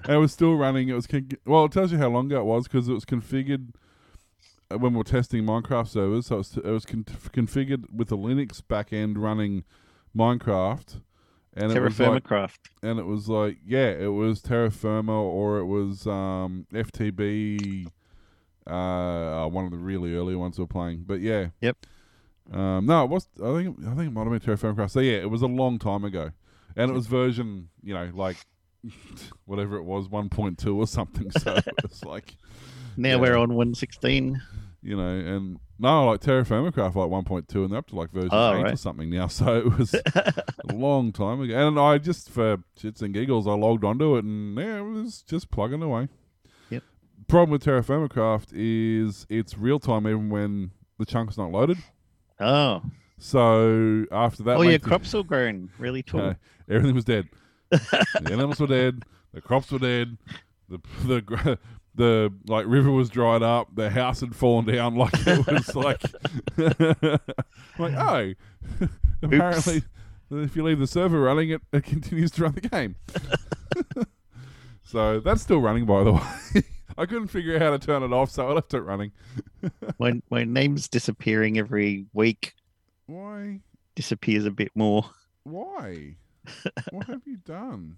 [0.09, 0.89] it was still running.
[0.89, 1.67] It was con- well.
[1.67, 3.69] It tells you how long ago it was because it was configured
[4.73, 6.27] uh, when we were testing Minecraft servers.
[6.27, 9.63] So it was, it was con- configured with a Linux backend running
[10.19, 11.01] Minecraft,
[11.55, 12.25] and it was like,
[12.83, 17.87] and it was like, yeah, it was Terra Firma or it was um, FTB.
[18.67, 21.87] Uh, one of the really early ones we were playing, but yeah, Yep.
[22.53, 23.27] um, no, it was.
[23.43, 24.89] I think I think it might have been Terra Firma.
[24.91, 26.33] So yeah, it was a long time ago,
[26.77, 28.37] and it was version, you know, like
[29.47, 31.31] whatever it was, one point two or something.
[31.31, 32.37] So it was like,
[32.99, 33.17] Now yeah.
[33.17, 34.43] we're on 116.
[34.89, 37.97] You know, and no, like Terra Firmacraft like one point two, and they're up to
[37.97, 38.79] like version Oh, eight or right.
[38.79, 39.27] something now.
[39.29, 43.53] So it was a long time ago, and I just for shits and giggles, I
[43.53, 46.09] logged onto it, and yeah, it was just plugging away.
[46.71, 46.83] Yep.
[47.29, 51.79] Problem with Terra Firmacraft is it's real time even when the chunk's not loaded.
[52.41, 52.83] Oh,
[53.19, 56.35] So after that, oh, your crops all grown really tall.
[56.69, 57.29] Everything was dead.
[57.71, 59.03] the animals were dead.
[59.35, 60.17] The crops were dead.
[60.69, 61.59] The the
[61.99, 63.75] the like river was dried up.
[63.75, 64.95] The house had fallen down.
[64.95, 66.03] Like it was like
[67.79, 68.35] like oh,
[69.23, 69.83] apparently
[70.31, 72.97] if you leave the server running, it, it continues to run the game.
[74.85, 76.63] so that's still running, by the way.
[76.97, 79.13] I couldn't figure out how to turn it off, so I left it running.
[79.99, 82.55] my my name's disappearing every week.
[83.07, 83.61] Why?
[83.97, 85.11] Disappears a bit more.
[85.43, 86.17] Why?
[86.93, 87.97] what have you done?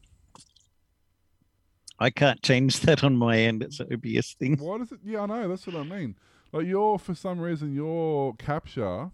[2.00, 3.62] I can't change that on my end.
[3.62, 4.56] It's an OBS thing.
[4.56, 5.00] Why does it?
[5.04, 5.48] Yeah, I know.
[5.48, 6.16] That's what I mean.
[6.52, 9.10] Like your, for some reason, your capture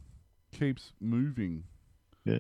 [0.57, 1.65] keeps moving.
[2.25, 2.39] Yeah.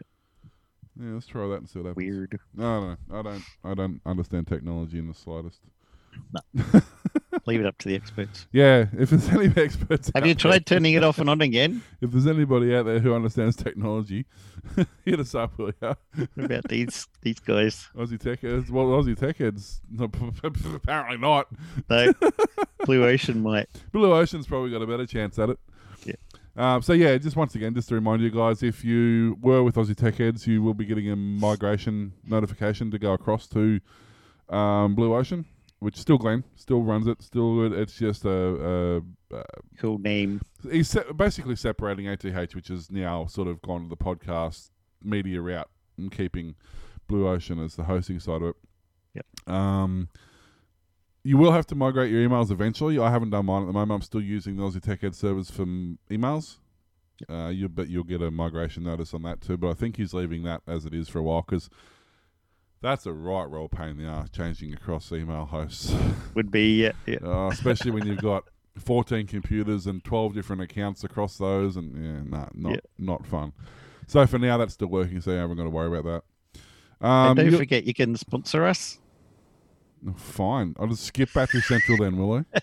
[0.99, 2.07] Yeah, let's try that and see what happens.
[2.07, 2.39] Weird.
[2.55, 3.43] No, no, I don't.
[3.65, 5.61] I don't understand technology in the slightest.
[7.45, 8.47] Leave it up to the experts.
[8.53, 11.83] Yeah, if there's any experts, Have you there- tried turning it off and on again?
[12.01, 14.27] If there's anybody out there who understands technology,
[15.05, 15.73] hit us up, will?
[15.81, 15.97] What
[16.37, 17.89] about these these guys?
[17.97, 18.71] Aussie tech heads.
[18.71, 19.81] Well, Aussie tech heads.
[19.91, 20.05] no,
[20.75, 21.47] Apparently not.
[21.89, 22.13] No,
[22.85, 23.69] Blue Ocean might.
[23.93, 25.59] Blue Ocean's probably got a better chance at it.
[26.05, 26.15] Yeah.
[26.57, 29.75] Um, so yeah, just once again, just to remind you guys, if you were with
[29.77, 33.81] Aussie Tech Heads, you will be getting a migration notification to go across to
[34.49, 35.45] um, Blue Ocean,
[35.81, 37.73] which still Glenn still runs it, still good.
[37.73, 39.45] It's just a, a, a
[39.79, 40.41] Cool name.
[40.71, 44.71] he's se- basically separating ATH, which has now sort of gone to the podcast
[45.03, 46.55] media route and keeping
[47.09, 48.57] Blue Ocean as the hosting side of it.
[49.15, 49.55] Yep.
[49.55, 50.09] Um,
[51.23, 52.99] you will have to migrate your emails eventually.
[52.99, 53.97] I haven't done mine at the moment.
[53.97, 56.57] I'm still using the Aussie Tech Head servers for m- emails.
[57.29, 59.57] Uh, you bet you'll get a migration notice on that too.
[59.57, 61.69] But I think he's leaving that as it is for a while because
[62.83, 65.95] that's a right roll pain in the ass changing across email hosts.
[66.35, 67.19] Would be yeah, yeah.
[67.25, 68.45] Uh, especially when you've got
[68.79, 72.81] 14 computers and 12 different accounts across those, and yeah, nah, not Yeah.
[72.99, 73.53] not fun.
[74.07, 76.61] So for now, that's still working, so you haven't got to worry about that.
[77.01, 78.99] And Um, don't forget, you can sponsor us.
[80.17, 82.61] fine, I'll just skip Battery Central then, will I?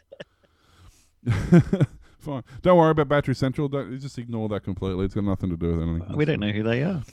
[2.20, 2.44] Fine.
[2.62, 3.68] Don't worry about Battery Central.
[3.68, 5.04] Don't just ignore that completely.
[5.06, 6.16] It's got nothing to do with anything.
[6.16, 7.04] We don't know who they are.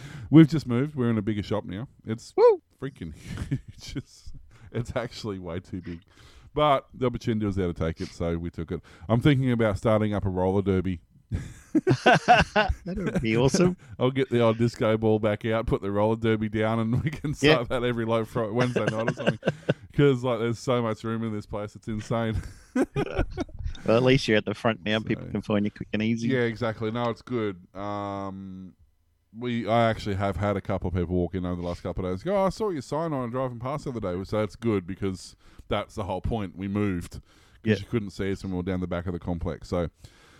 [0.30, 0.94] We've just moved.
[0.94, 1.88] We're in a bigger shop now.
[2.06, 2.62] It's Woo!
[2.80, 3.14] freaking
[3.48, 3.96] huge.
[3.96, 4.32] It's,
[4.72, 6.00] it's actually way too big.
[6.54, 8.80] But the opportunity was there to take it, so we took it.
[9.08, 11.00] I'm thinking about starting up a roller derby.
[11.30, 13.76] that would be awesome.
[13.98, 17.10] I'll get the old disco ball back out, put the roller derby down, and we
[17.10, 19.38] can start that every like Friday, Wednesday night or something.
[19.90, 22.40] Because like, there's so much room in this place, it's insane.
[22.74, 25.00] Well, at least you're at the front now.
[25.00, 26.28] People can find you quick and easy.
[26.28, 26.90] Yeah, exactly.
[26.90, 27.56] No, it's good.
[27.74, 28.74] Um,
[29.36, 32.04] we I actually have had a couple of people walk in over the last couple
[32.06, 32.22] of days.
[32.22, 34.24] Go, oh, I saw your sign on driving past the other day.
[34.24, 35.36] So that's good because
[35.68, 36.56] that's the whole point.
[36.56, 37.20] We moved
[37.62, 37.84] because Yeah.
[37.84, 39.68] you couldn't see us when we were down the back of the complex.
[39.68, 39.90] So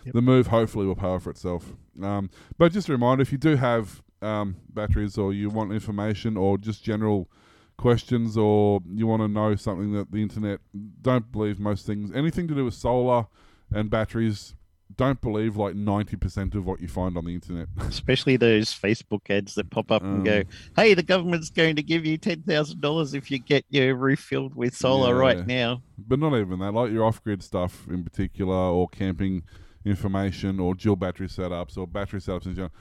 [0.05, 0.13] Yep.
[0.13, 1.73] the move hopefully will pay for itself.
[2.01, 6.35] Um, but just a reminder, if you do have um, batteries or you want information
[6.37, 7.29] or just general
[7.77, 10.59] questions or you want to know something that the internet
[11.01, 13.27] don't believe most things anything to do with solar
[13.71, 14.55] and batteries
[14.97, 19.55] don't believe like 90% of what you find on the internet Especially those Facebook ads
[19.55, 22.81] that pop up and go, Um, "Hey, the government's going to give you ten thousand
[22.81, 25.21] dollars if you get your roof filled with solar Yeah.
[25.21, 29.43] right now." but not even that like your off-grid stuff in particular or camping
[29.85, 32.71] information or dual battery setups or battery setups in general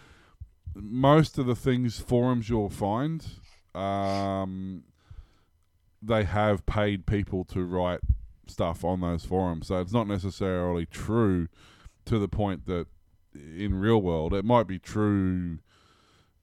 [0.74, 3.24] most of the things forums you'll find
[3.74, 4.82] um,
[6.02, 8.00] they have paid people to write
[8.46, 11.48] stuff on those forums so it's not necessarily true
[12.08, 12.86] to the point that
[13.34, 15.58] in real world it might be true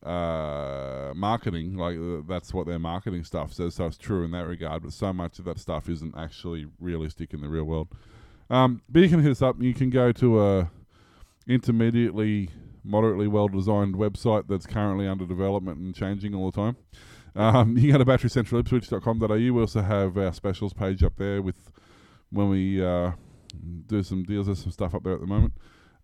[0.03, 4.45] uh, marketing like uh, that's what their marketing stuff says so it's true in that
[4.45, 7.87] regard but so much of that stuff isn't actually realistic in the real world.
[8.49, 9.55] Um, but you can hit us up.
[9.59, 10.71] You can go to a
[11.47, 12.49] intermediately
[12.83, 16.77] moderately well designed website that's currently under development and changing all the time.
[17.35, 21.71] Um, you can go to batterycentralipswich.com.au we also have our specials page up there with
[22.29, 23.11] when we uh,
[23.87, 25.53] do some deals there's some stuff up there at the moment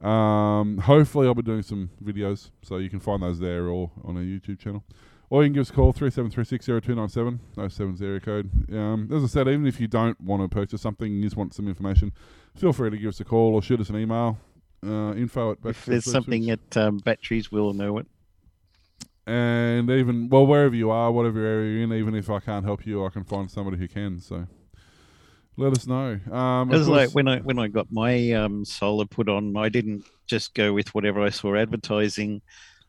[0.02, 4.18] um, hopefully, I'll be doing some videos, so you can find those there or on
[4.18, 4.84] our YouTube channel.
[5.30, 8.50] Or you can give us a call, 37360297, 070 area code.
[8.76, 11.54] Um, as I said, even if you don't want to purchase something, you just want
[11.54, 12.12] some information,
[12.56, 14.38] feel free to give us a call or shoot us an email.
[14.84, 18.08] Uh, info at If there's something at um, batteries, we'll know it.
[19.28, 22.86] And even, well, wherever you are, whatever area you're in, even if I can't help
[22.86, 24.20] you, I can find somebody who can.
[24.20, 24.48] So
[25.62, 26.20] let us know.
[26.32, 29.70] Um, It was like when I when I got my um, solar put on, I
[29.70, 32.42] didn't just go with whatever I saw advertising.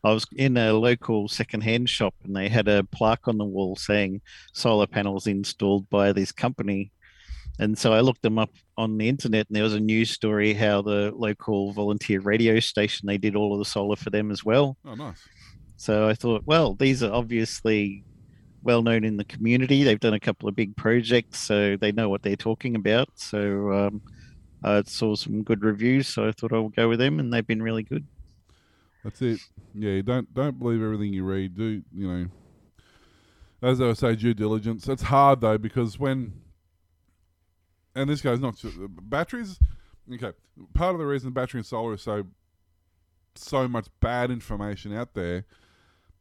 [0.03, 3.75] I was in a local secondhand shop, and they had a plaque on the wall
[3.75, 4.21] saying
[4.53, 6.91] solar panels installed by this company.
[7.59, 10.53] And so I looked them up on the internet, and there was a news story
[10.53, 14.43] how the local volunteer radio station they did all of the solar for them as
[14.43, 14.75] well.
[14.85, 15.21] oh, nice.
[15.77, 18.03] So I thought, well, these are obviously
[18.63, 19.83] well known in the community.
[19.83, 23.09] They've done a couple of big projects, so they know what they're talking about.
[23.15, 24.01] So um,
[24.63, 27.61] I saw some good reviews, so I thought I'll go with them, and they've been
[27.61, 28.05] really good.
[29.03, 29.39] That's it.
[29.75, 31.55] Yeah, don't don't believe everything you read.
[31.57, 32.27] Do you know?
[33.61, 34.87] As I say, due diligence.
[34.87, 36.33] It's hard though because when,
[37.95, 39.59] and this goes not to, batteries.
[40.13, 40.31] Okay,
[40.73, 42.25] part of the reason battery and solar is so
[43.35, 45.45] so much bad information out there.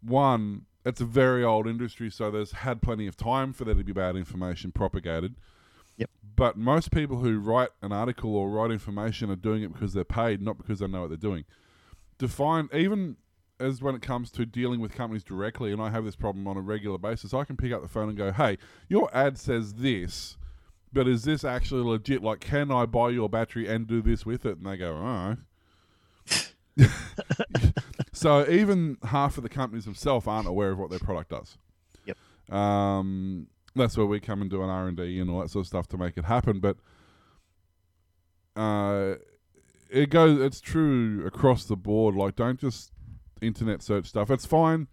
[0.03, 3.85] One, it's a very old industry, so there's had plenty of time for there to
[3.85, 5.37] be bad information propagated.
[5.97, 6.11] Yep.
[6.37, 10.05] But most people who write an article or write information are doing it because they're
[10.05, 11.45] paid, not because they know what they're doing
[12.23, 13.17] define even
[13.59, 16.57] as when it comes to dealing with companies directly and I have this problem on
[16.57, 19.75] a regular basis I can pick up the phone and go hey your ad says
[19.75, 20.37] this
[20.93, 24.47] but is this actually legit like can I buy your battery and do this with
[24.47, 25.37] it and they go oh
[28.13, 31.57] so even half of the companies themselves aren't aware of what their product does.
[32.05, 32.17] Yep.
[32.55, 35.89] um, that's where we come and do an R&D and all that sort of stuff
[35.89, 36.61] to make it happen.
[36.61, 36.77] But
[38.55, 39.15] uh,
[39.91, 42.15] it goes it's true across the board.
[42.15, 42.93] Like don't just
[43.41, 44.31] internet search stuff.
[44.31, 44.89] It's fine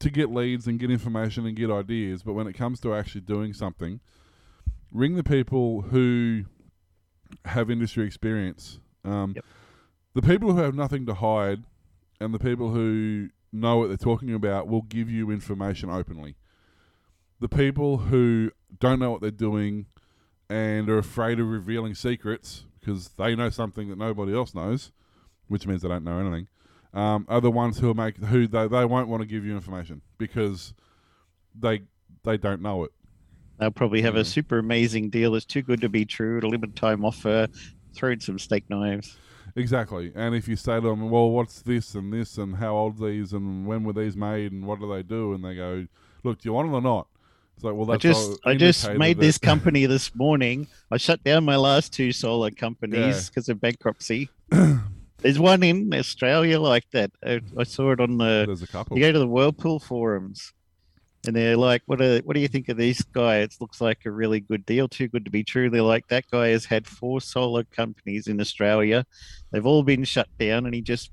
[0.00, 3.20] to get leads and get information and get ideas but when it comes to actually
[3.20, 4.00] doing something
[4.90, 6.42] ring the people who
[7.44, 8.78] have industry experience.
[9.04, 9.44] Um, Yep.
[10.14, 11.62] the people who have nothing to hide
[12.24, 16.34] and the people who know what they're talking about will give you information openly
[17.40, 19.86] the people who don't know what they're doing
[20.48, 24.92] and are afraid of revealing secrets because they know something that nobody else knows,
[25.48, 26.46] which means they don't know anything,
[26.94, 30.00] um, are the ones who make who they, they won't want to give you information
[30.16, 30.72] because
[31.58, 31.82] they
[32.22, 32.92] they don't know it.
[33.58, 34.20] They'll probably have Yeah.
[34.22, 37.48] a super amazing deal It's too good to be true a limited time offer.
[37.94, 39.16] Throw in some steak knives.
[39.56, 40.10] Exactly.
[40.14, 43.08] And if you say to them, well, what's this and this and how old are
[43.08, 45.32] these and when were these made and what do they do?
[45.32, 45.86] And they go,
[46.24, 47.06] look, do you want it or not?
[47.54, 50.66] It's like, well, I just I just made that- this company this morning.
[50.90, 54.28] I shut down my last two solar companies because of bankruptcy.
[55.18, 57.12] There's one in Australia like that.
[57.24, 58.44] I, I saw it on the.
[58.46, 58.98] There's a couple.
[58.98, 60.52] You go to the Whirlpool forums,
[61.26, 62.00] and they're like, "What?
[62.00, 63.38] Are, what do you think of this guy?
[63.38, 64.88] It looks like a really good deal.
[64.88, 68.40] Too good to be true." They're like, "That guy has had four solar companies in
[68.40, 69.04] Australia.
[69.52, 71.10] They've all been shut down, and he just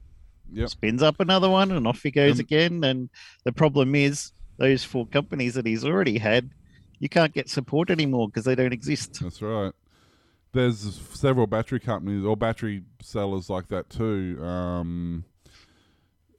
[0.54, 0.69] Yep.
[0.69, 3.10] spins up another one, and off he goes Um, again." And
[3.45, 6.52] the problem is, those four companies that he's already had,
[7.00, 9.19] you can't get support anymore because they don't exist.
[9.21, 9.71] That's right.
[10.54, 14.38] There's several battery companies or battery sellers like that too.
[14.43, 15.24] Um,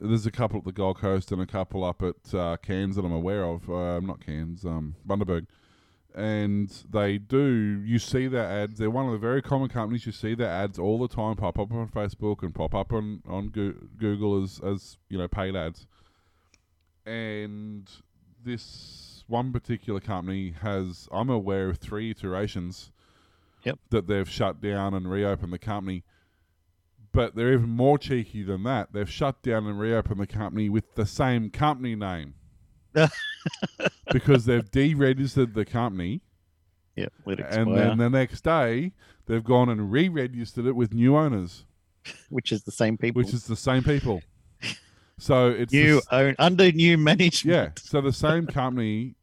[0.03, 3.05] there's a couple at the Gold Coast and a couple up at uh, Cairns that
[3.05, 3.71] I'm aware of.
[3.71, 5.47] Uh, not Cairns, um, Bundaberg.
[6.15, 8.79] And they do, you see their ads.
[8.79, 10.05] They're one of the very common companies.
[10.05, 13.23] You see their ads all the time pop up on Facebook and pop up on,
[13.27, 15.87] on Goo- Google as, as, you know, paid ads.
[17.07, 17.89] And
[18.45, 22.91] this one particular company has, I'm aware of three iterations
[23.65, 23.79] yep.
[23.91, 26.05] that they've shut down and reopened the company.
[27.13, 28.93] But they're even more cheeky than that.
[28.93, 32.35] They've shut down and reopened the company with the same company name
[34.13, 36.23] because they've deregistered the company,
[36.97, 38.93] Yeah, and then the next day
[39.27, 41.65] they've gone and re-registered it with new owners,
[42.31, 43.21] which is the same people.
[43.23, 44.23] which is the same people.
[45.19, 47.55] So it's the you s- own under new management.
[47.55, 47.71] yeah.
[47.77, 49.15] So the same company,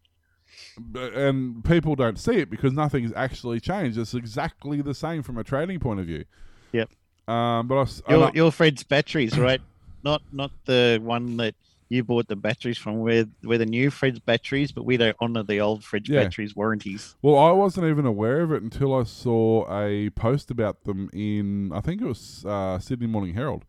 [0.96, 3.98] and people don't see it because nothing's actually changed.
[3.98, 6.24] It's exactly the same from a trading point of view.
[6.72, 6.90] Yep.
[7.30, 9.62] Um, but I s- I Your your Fred's batteries, right?
[10.04, 11.56] not not the one that
[11.90, 13.00] you bought the batteries from.
[13.00, 16.24] We're we're the new Fred's batteries, but we don't honor the old Fred's Yeah.
[16.24, 17.16] batteries warranties.
[17.22, 21.72] Well, I wasn't even aware of it until I saw a post about them in,
[21.74, 23.66] I think it was uh, Sydney Morning Herald.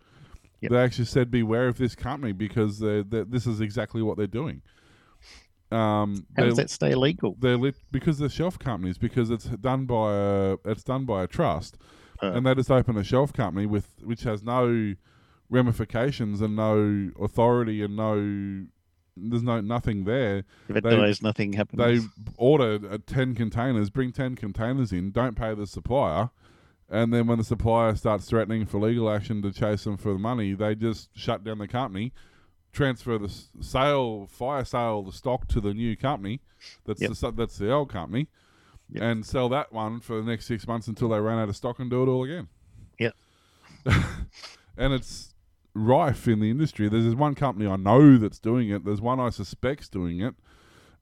[0.61, 0.71] Yep.
[0.73, 4.27] They actually said, "Beware of this company because they're, they're, this is exactly what they're
[4.27, 4.63] doing."
[5.73, 7.37] Um, How does that stay legal?
[7.39, 11.27] They're lit because they're shelf companies because it's done by a it's done by a
[11.27, 11.79] trust,
[12.23, 14.95] And they just open a shelf company with which has no
[15.49, 18.67] ramifications and no authority and no
[19.17, 20.45] there's no nothing there.
[20.69, 21.79] If it they- dies, nothing happens.
[21.79, 22.01] They
[22.37, 26.31] order uh, ten containers, bring ten containers in, don't pay the supplier,
[26.89, 30.19] and then when the supplier starts threatening for legal action to chase them for the
[30.19, 32.13] money, they just shut down the company,
[32.73, 33.29] transfer the
[33.61, 36.41] sale, fire sale the stock to the new company,
[36.87, 37.11] that's Yep.
[37.11, 38.29] the that's the old company,
[38.93, 39.03] Yep.
[39.03, 41.79] and sell that one for the next six months until they run out of stock
[41.79, 42.49] and do it all again.
[42.99, 43.15] Yep.
[44.77, 45.35] and it's
[45.75, 46.89] rife in the industry.
[46.89, 48.85] There's one company I know that's doing it.
[48.85, 50.35] There's one I suspect's doing it.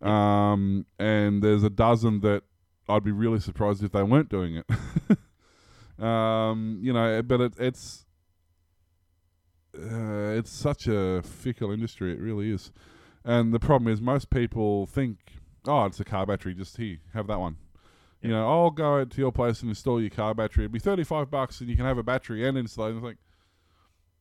[0.06, 2.42] Um, and there's a dozen that
[2.88, 6.02] I'd be really surprised if they weren't doing it.
[6.02, 8.06] um, you know, but it, it's
[9.76, 12.12] uh, it's such a fickle industry.
[12.12, 12.72] It really is.
[13.24, 15.18] And the problem is, most people think,
[15.66, 16.54] "Oh, it's a car battery.
[16.54, 17.56] Just here, have that one."
[18.22, 20.64] You know, I'll go out to your place and install your car battery.
[20.64, 22.88] It'll be thirty-five bucks, and you can have a battery and install.
[22.88, 22.94] it.
[22.96, 23.16] It's like,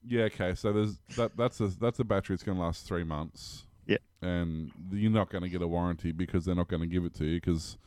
[0.06, 0.54] yeah, okay.
[0.56, 1.36] So there's that.
[1.36, 2.36] That's a that's a battery.
[2.36, 3.64] It's going to last three months.
[3.88, 3.98] Yeah.
[4.22, 7.14] and you're not going to get a warranty because they're not going to give it
[7.16, 7.78] to you because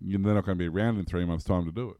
[0.00, 1.96] they're not going to be around in three months' time to do it.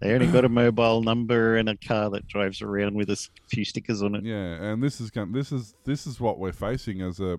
[0.00, 3.64] They only got a mobile number and a car that drives around with a few
[3.64, 4.24] stickers on it.
[4.24, 7.38] Yeah, and this is this is this is what we're facing as a.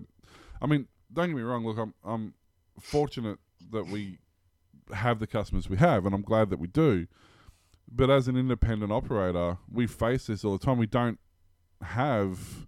[0.62, 1.66] I mean, don't get me wrong.
[1.66, 2.32] Look, I'm I'm
[2.80, 3.38] fortunate
[3.72, 4.18] that we
[4.92, 7.06] have the customers we have, and I'm glad that we do.
[7.90, 10.78] But as an independent operator, we face this all the time.
[10.78, 11.18] We don't
[11.82, 12.66] have,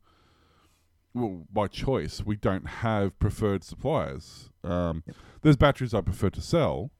[1.14, 4.50] well, by choice, we don't have preferred suppliers.
[4.62, 5.02] Um,
[5.42, 6.90] There's batteries I prefer to sell,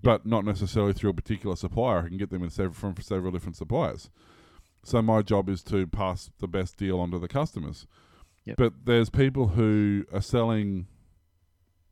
[0.00, 1.98] but not necessarily through a particular supplier.
[1.98, 4.10] I can get them in several, from several different suppliers.
[4.84, 7.86] So my job is to pass the best deal on to the customers.
[8.44, 8.56] Yep.
[8.56, 10.86] But there's people who are selling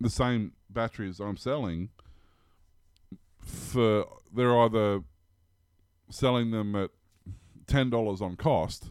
[0.01, 1.91] the same batteries I'm selling
[3.43, 5.01] for they're either
[6.11, 6.91] selling them at
[7.67, 8.91] ten dollars on cost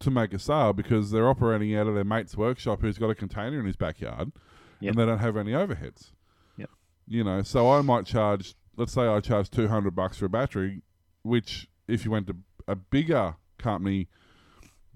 [0.00, 3.14] to make a sale because they're operating out of their mate's workshop who's got a
[3.14, 4.32] container in his backyard
[4.80, 4.90] Yep.
[4.92, 6.12] and they don't have any overheads.
[6.56, 6.70] Yep.
[7.06, 10.30] You know, so I might charge let's say I charge two hundred bucks for a
[10.30, 10.82] battery,
[11.22, 14.08] which if you went to a bigger company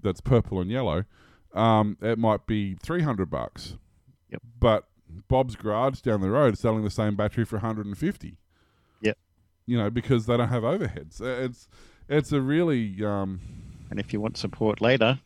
[0.01, 1.03] that's purple and yellow,
[1.53, 3.77] um, it might be three hundred bucks.
[4.31, 4.41] Yep.
[4.59, 4.87] But
[5.27, 8.37] Bob's Garage down the road selling the same battery for 150.
[9.67, 11.21] You know, because they don't have overheads.
[11.21, 11.67] Uh, It's
[12.07, 13.39] it's a really um,
[13.89, 15.19] And if you want support later,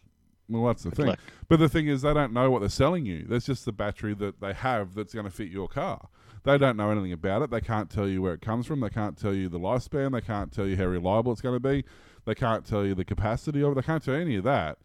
[0.48, 1.08] well, that's the thing.
[1.08, 1.20] luck.
[1.48, 3.26] But the thing is, they don't know what they're selling you.
[3.28, 6.08] That's just the battery that they have that's going to fit your car.
[6.44, 7.52] They don't know anything about it.
[7.52, 8.80] They can't tell you where it comes from.
[8.80, 10.14] They can't tell you the lifespan.
[10.14, 11.84] They can't tell you how reliable it's going to be.
[12.26, 13.76] They can't tell you the capacity of it.
[13.76, 14.78] They can't tell you any of that.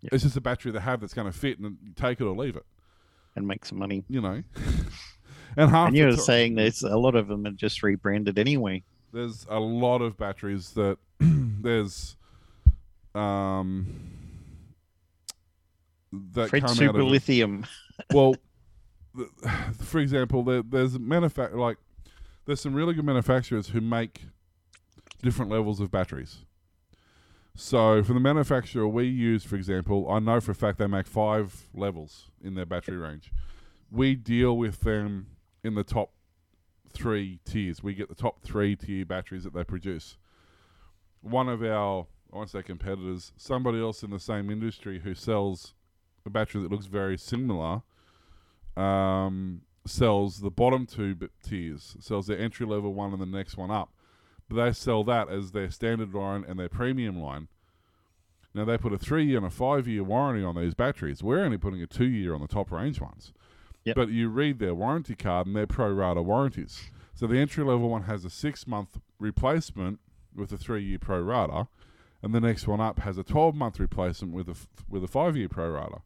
[0.00, 0.12] Yep.
[0.12, 2.56] It's just a battery they have that's going to fit and take it or leave
[2.56, 2.66] it.
[3.36, 4.04] and make some money.
[4.08, 4.42] You know.
[5.58, 8.82] And half And you were saying there's a lot of them are just rebranded anyway.
[9.12, 12.16] there's a lot of batteries that there's
[13.14, 13.86] um
[16.12, 17.66] that Fred come Super out of Lithium.
[18.12, 18.36] well
[19.16, 19.28] th-
[19.80, 21.76] for example there, there's manufa- like
[22.46, 24.22] there's some really good manufacturers who make
[25.22, 26.38] different levels of batteries
[27.56, 31.06] so for the manufacturer we use for example i know for a fact they make
[31.08, 33.32] five levels in their battery range
[33.90, 35.26] we deal with them
[35.62, 36.12] in the top
[36.90, 40.16] three tiers we get the top three tier batteries that they produce
[41.20, 45.74] one of our i won't say competitors somebody else in the same industry who sells
[46.24, 47.82] a battery that looks very similar
[48.78, 53.70] um, sells the bottom two tiers, sells their entry level one and the next one
[53.70, 53.92] up.
[54.48, 57.48] But they sell that as their standard line and their premium line.
[58.54, 61.22] Now they put a three year and a five year warranty on these batteries.
[61.22, 63.32] We're only putting a two year on the top range ones.
[63.88, 63.96] Yep.
[63.96, 66.90] But you read their warranty card and they're pro rata warranties.
[67.14, 69.98] So the entry level one has a six month replacement
[70.34, 71.68] with a three year pro rata,
[72.22, 74.56] and the next one up has a twelve month replacement with a
[74.88, 76.02] with a five year pro rata.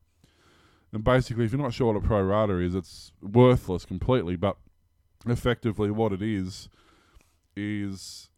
[0.93, 4.37] And basically, if you're not sure what a pro rata is, it's worthless completely.
[4.37, 4.57] But
[5.27, 6.69] effectively, what it is
[7.57, 8.29] is,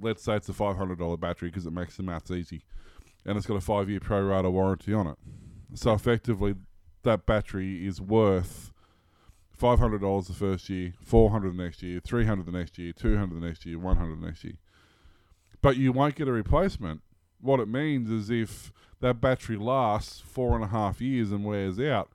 [0.00, 2.62] let's say it's a five hundred dollar battery because it makes the maths easy,
[3.26, 5.18] and it's got a five year pro rata warranty on it.
[5.74, 6.54] So effectively,
[7.02, 8.71] that battery is worth
[9.62, 12.78] five hundred dollars the first year, four hundred the next year, three hundred the next
[12.78, 14.54] year, two hundred the next year, one hundred the next year.
[15.60, 17.00] But you won't get a replacement.
[17.40, 21.78] What it means is if that battery lasts four and a half years and wears
[21.78, 22.10] out,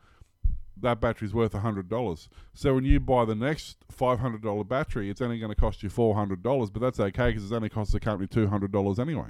[0.75, 2.27] that battery's worth hundred dollars.
[2.53, 5.81] So when you buy the next five hundred dollar battery, it's only going to cost
[5.83, 8.73] you four hundred dollars, but that's okay because it's only cost the company two hundred
[8.73, 9.29] dollars anyway.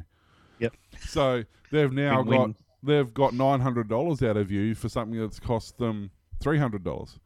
[0.57, 0.73] Yep.
[1.01, 2.55] So they've now got Win-win.
[2.81, 6.09] they've got nine hundred dollars out of you for something that's cost them
[6.39, 7.19] three hundred dollars.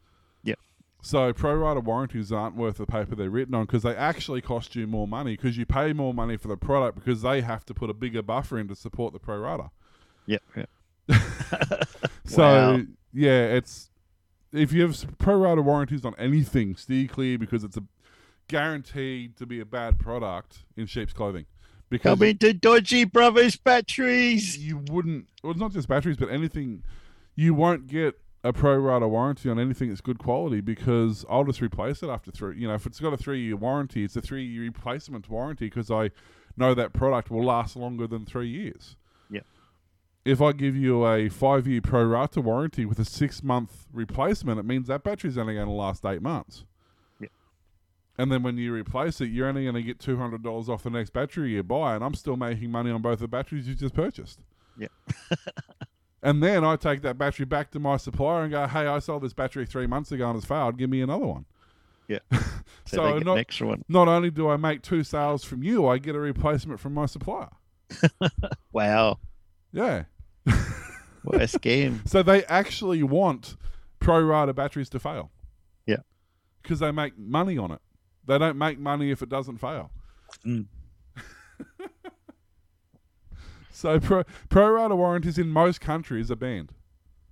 [1.03, 4.75] So pro rata warranties aren't worth the paper they're written on because they actually cost
[4.75, 7.73] you more money because you pay more money for the product because they have to
[7.73, 9.71] put a bigger buffer in to support the pro rata.
[10.27, 10.43] Yep.
[10.55, 10.69] yep.
[12.25, 12.81] So Wow.
[13.13, 13.89] yeah, it's
[14.53, 17.83] if you have pro rata warranties on anything, steer clear because it's a
[18.47, 21.45] guaranteed to be a bad product in sheep's clothing.
[21.89, 24.57] Because Come into Dodgy Brothers batteries.
[24.57, 26.83] you wouldn't well it's not just batteries but anything
[27.35, 31.61] you won't get a pro rata warranty on anything that's good quality because I'll just
[31.61, 34.21] replace it after three you know if it's got a three year warranty it's a
[34.21, 36.09] three year replacement warranty because I
[36.57, 38.95] know that product will last longer than three years
[39.29, 39.45] Yep.
[40.25, 44.59] if I give you a five year pro rata warranty with a six month replacement
[44.59, 46.65] it means that battery's only going to last eight months
[47.19, 47.29] Yep.
[48.17, 50.81] and then when you replace it, you're only going to get two hundred dollars off
[50.81, 53.75] the next battery you buy, and I'm still making money on both the batteries you
[53.75, 54.39] just purchased.
[54.79, 54.91] Yep.
[56.23, 59.23] and then I take that battery back to my supplier and go, "Hey, I sold
[59.23, 60.77] this battery three months ago and it's failed.
[60.77, 61.45] Give me another one."
[62.07, 62.19] Yeah.
[62.85, 63.85] So, So not an extra one.
[63.87, 67.05] not only do I make two sales from you, I get a replacement from my
[67.05, 67.49] supplier.
[68.73, 69.19] Wow.
[69.71, 70.03] Yeah.
[71.23, 72.05] What a scam.
[72.09, 73.55] So they actually want
[73.99, 75.29] pro rata batteries to fail.
[75.85, 75.97] Yeah.
[76.63, 77.79] Because they make money on it.
[78.25, 79.91] They don't make money if it doesn't fail.
[80.45, 80.65] Mm.
[83.71, 86.71] So pro pro rata warranties in most countries are banned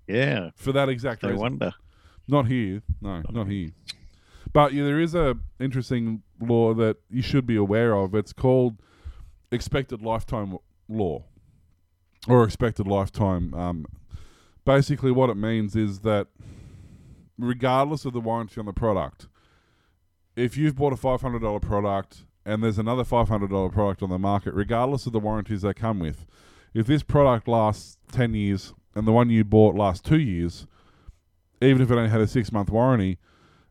[0.08, 0.50] Yeah.
[0.56, 1.42] for that exact No reason.
[1.42, 1.74] wonder.
[2.28, 2.82] Not here.
[3.02, 3.72] No, not here.
[4.54, 8.14] But yeah, there is a interesting law that you should be aware of.
[8.16, 8.82] It's called
[9.52, 11.26] expected lifetime law
[12.28, 13.54] or expected lifetime.
[13.54, 13.86] Um,
[14.66, 16.28] basically, what it means is that
[17.38, 19.28] regardless of the warranty on the product,
[20.36, 24.02] if you've bought a five hundred dollar product and there's another five hundred dollar product
[24.02, 26.26] on the market, regardless of the warranties they come with,
[26.74, 30.68] if this product lasts ten years and the one you bought lasts two years,
[31.62, 33.18] even if it only had a six month warranty,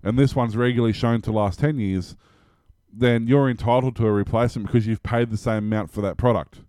[0.03, 2.17] and this one's regularly shown to last 10 years,
[2.93, 6.61] then you're entitled to a replacement because you've paid the same amount for that product.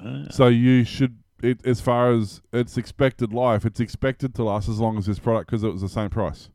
[0.00, 4.68] Ah, So you should, it, as far as its expected life, it's expected to last
[4.68, 6.48] as long as this product because it was the same price.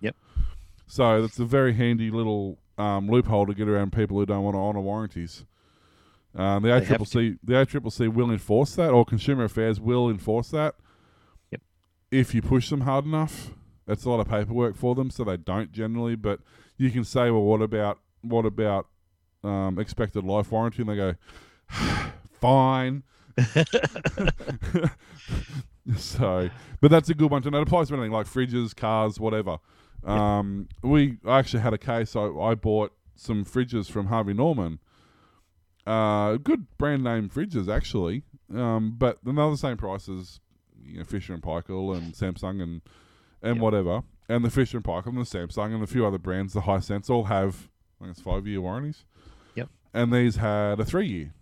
[0.00, 0.16] Yep.
[0.86, 4.54] So that's a very handy little um, loophole to get around people who don't want
[4.54, 5.44] to honour warranties.
[6.34, 10.76] Um, the ACCC, the ACCC will enforce that, or Consumer Affairs will enforce that.
[11.50, 11.60] Yep.
[12.10, 13.50] If you push them hard enough,
[13.86, 16.14] it's a lot of paperwork for them, so they don't generally.
[16.14, 16.40] But
[16.76, 18.86] you can say, well, what about what about
[19.42, 20.82] um, expected life warranty?
[20.82, 21.14] And they go,
[22.40, 23.02] fine.
[25.96, 26.50] so,
[26.80, 27.58] but that's a good one to know.
[27.58, 29.58] It applies to anything like fridges, cars, whatever.
[30.04, 32.16] Um, we I actually had a case.
[32.16, 34.78] I, I bought some fridges from Harvey Norman.
[35.86, 38.22] Uh, good brand name fridges actually,
[38.54, 40.40] um, but they're the same price as
[40.84, 42.80] you know, Fisher and Paykel and Samsung and
[43.42, 43.62] and Yep.
[43.62, 44.02] whatever.
[44.28, 47.08] and the Fisher and Paykel and the Samsung and a few other brands, the Hisense,
[47.10, 47.68] all have
[48.00, 49.04] I think it's five year warranties.
[49.54, 49.68] Yep.
[49.92, 51.34] And these had a three year,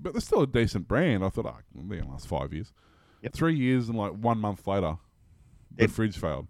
[0.00, 1.24] but they're still a decent brand.
[1.24, 2.72] I thought, oh, they're gonna last five years.
[3.22, 3.32] Yep.
[3.34, 4.98] Three years and like one month later,
[5.74, 6.46] the It- fridge failed.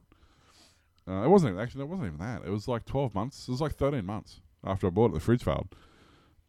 [1.08, 1.82] Uh, it wasn't even, actually.
[1.82, 2.42] It wasn't even that.
[2.46, 3.48] It was like twelve months.
[3.48, 5.14] It was like thirteen months after I bought it.
[5.14, 5.74] The fridge failed.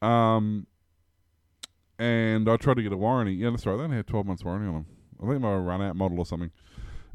[0.01, 0.67] Um,
[1.97, 3.33] and I tried to get a warranty.
[3.33, 3.75] Yeah, that's right.
[3.77, 4.85] They only had twelve months warranty on them.
[5.21, 6.51] I think a run out model or something.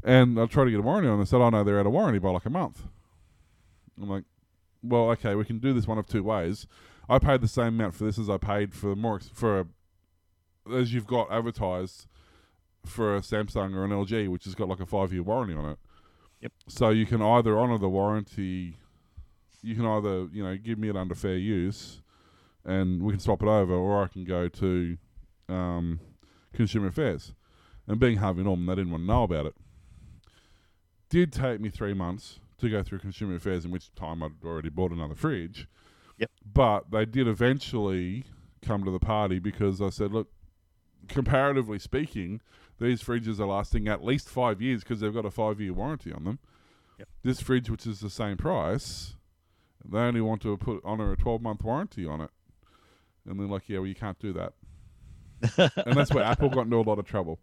[0.03, 1.25] And I tried to get a warranty on them.
[1.25, 2.83] They said, "Oh no, they're out of warranty by like a month."
[4.01, 4.23] I'm like,
[4.81, 6.67] "Well, okay, we can do this one of two ways.
[7.09, 9.65] I paid the same amount for this as I paid for more ex- for a,
[10.73, 12.05] as you've got advertised
[12.85, 15.65] for a Samsung or an LG, which has got like a five year warranty on
[15.71, 15.79] it.
[16.41, 16.51] Yep.
[16.67, 18.77] So you can either honour the warranty,
[19.61, 22.01] you can either you know give me it under fair use,
[22.65, 24.97] and we can swap it over, or I can go to
[25.49, 25.99] um,
[26.53, 27.33] Consumer Affairs.
[27.87, 29.55] And being Harvey Norman, they didn't want to know about it.
[31.09, 34.69] Did take me three months to go through Consumer Affairs, in which time I'd already
[34.69, 35.67] bought another fridge.
[36.17, 36.29] Yep.
[36.53, 38.25] But they did eventually
[38.61, 40.27] come to the party because I said, look,
[41.07, 42.41] comparatively speaking,
[42.79, 46.11] these fridges are lasting at least five years because they've got a five year warranty
[46.11, 46.39] on them.
[46.97, 47.07] Yep.
[47.23, 49.15] This fridge, which is the same price,
[49.85, 52.29] they only want to put honor a twelve month warranty on it,
[53.27, 54.53] and they're like, yeah, well, you can't do that,
[55.85, 57.39] and that's where Apple got into a lot of trouble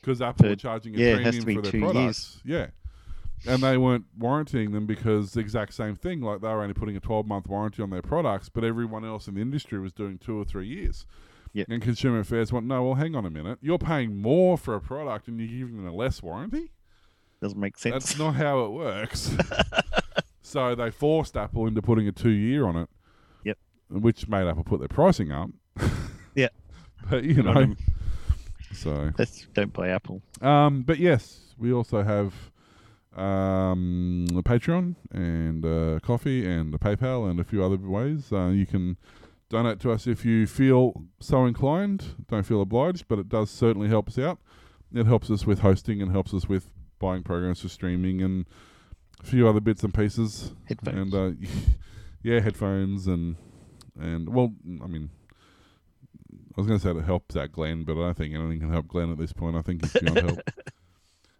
[0.00, 2.40] because Apple were charging a yeah, premium for their products.
[2.44, 2.68] Yeah.
[3.46, 6.20] And they weren't warranting them because the exact same thing.
[6.20, 9.28] Like they were only putting a 12 month warranty on their products, but everyone else
[9.28, 11.06] in the industry was doing two or three years.
[11.52, 11.64] Yeah.
[11.68, 13.58] And Consumer Affairs went, no, well, hang on a minute.
[13.60, 16.70] You're paying more for a product and you're giving them a less warranty?
[17.40, 17.92] Doesn't make sense.
[17.92, 19.30] That's not how it works.
[20.42, 22.88] so they forced Apple into putting a two year on it.
[23.44, 23.58] Yep.
[23.90, 25.50] Which made Apple put their pricing up.
[26.34, 26.48] Yeah.
[27.10, 27.54] But, you know.
[27.54, 27.76] them.
[28.72, 29.10] So.
[29.54, 30.22] Don't buy Apple.
[30.40, 32.32] Um, but yes, we also have
[33.16, 38.32] um, a Patreon and uh, Ko-fi and a PayPal and a few other ways.
[38.32, 38.96] Uh, you can
[39.48, 42.04] donate to us if you feel so inclined.
[42.28, 44.38] Don't feel obliged, but it does certainly help us out.
[44.94, 48.46] It helps us with hosting and helps us with buying programs for streaming and
[49.22, 50.52] a few other bits and pieces.
[50.66, 51.14] Headphones.
[51.14, 51.46] And uh,
[52.22, 53.36] yeah, headphones and
[53.98, 55.10] and well, I mean.
[56.30, 58.72] I was going to say it helps out Glenn, but I don't think anything can
[58.72, 59.54] help Glenn at this point.
[59.54, 60.40] I think he's beyond help.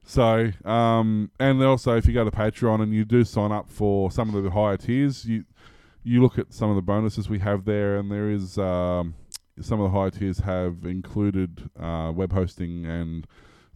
[0.08, 4.10] So, um, and also if you go to Patreon and you do sign up for
[4.10, 5.44] some of the higher tiers, you
[6.04, 9.14] you look at some of the bonuses we have there, and there is um,
[9.60, 13.26] some of the higher tiers have included uh, web hosting and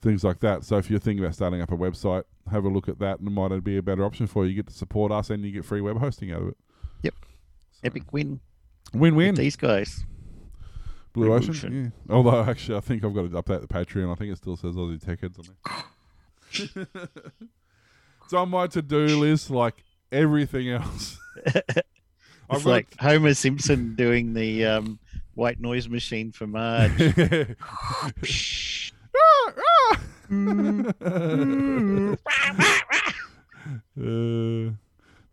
[0.00, 0.64] things like that.
[0.64, 3.28] So if you're thinking about starting up a website, have a look at that, and
[3.28, 4.50] it might be a better option for you.
[4.50, 6.56] You get to support us, and you get free web hosting out of it.
[7.02, 7.14] Yep.
[7.72, 8.40] So, Epic win.
[8.92, 9.34] win-win.
[9.34, 10.04] These guys.
[11.12, 11.92] Blue Ocean.
[12.08, 12.14] Yeah.
[12.14, 14.10] Although actually, I think I've got to update the Patreon.
[14.10, 16.86] I think it still says Aussie Tech Heads on there.
[18.24, 21.18] it's on my to-do list, like everything else.
[22.50, 24.98] I've It's like Homer Simpson doing the um,
[25.34, 27.00] white noise machine for Marge.
[27.00, 27.44] uh,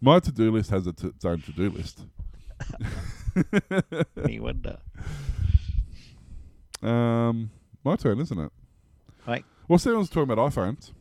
[0.02, 2.06] my to-do list has a t- its own to-do list.
[4.24, 4.78] Any wonder.
[6.82, 7.52] Um,
[7.84, 8.52] my turn, isn't it?
[9.28, 9.46] Right.
[9.68, 10.92] Well, Steven's talking about iPhones.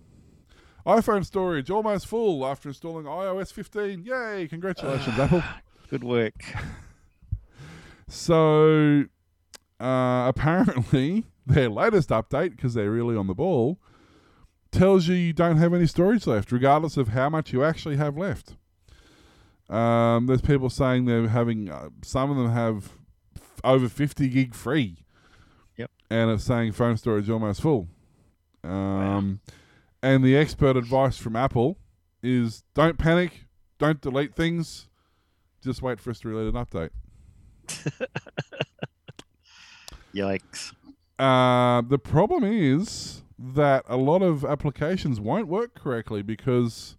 [0.86, 4.04] iPhone storage almost full after installing iOS 15.
[4.04, 4.48] Yay!
[4.48, 5.42] Congratulations, Apple.
[5.90, 6.34] Good work.
[8.08, 9.04] So,
[9.80, 13.78] uh, apparently, their latest update, because they're really on the ball,
[14.70, 18.16] tells you you don't have any storage left, regardless of how much you actually have
[18.16, 18.56] left.
[19.70, 22.92] Um, there's people saying they're having, uh, some of them have
[23.36, 25.04] f- over 50 gig free.
[25.76, 25.90] Yep.
[26.10, 27.88] And it's saying phone storage almost full.
[28.64, 29.40] Um,
[30.02, 31.76] And the expert advice from Apple
[32.22, 33.44] is don't panic,
[33.78, 34.88] don't delete things,
[35.62, 36.90] just wait for us to release an update.
[40.14, 40.72] Yikes.
[41.18, 46.96] Uh, the problem is that a lot of applications won't work correctly because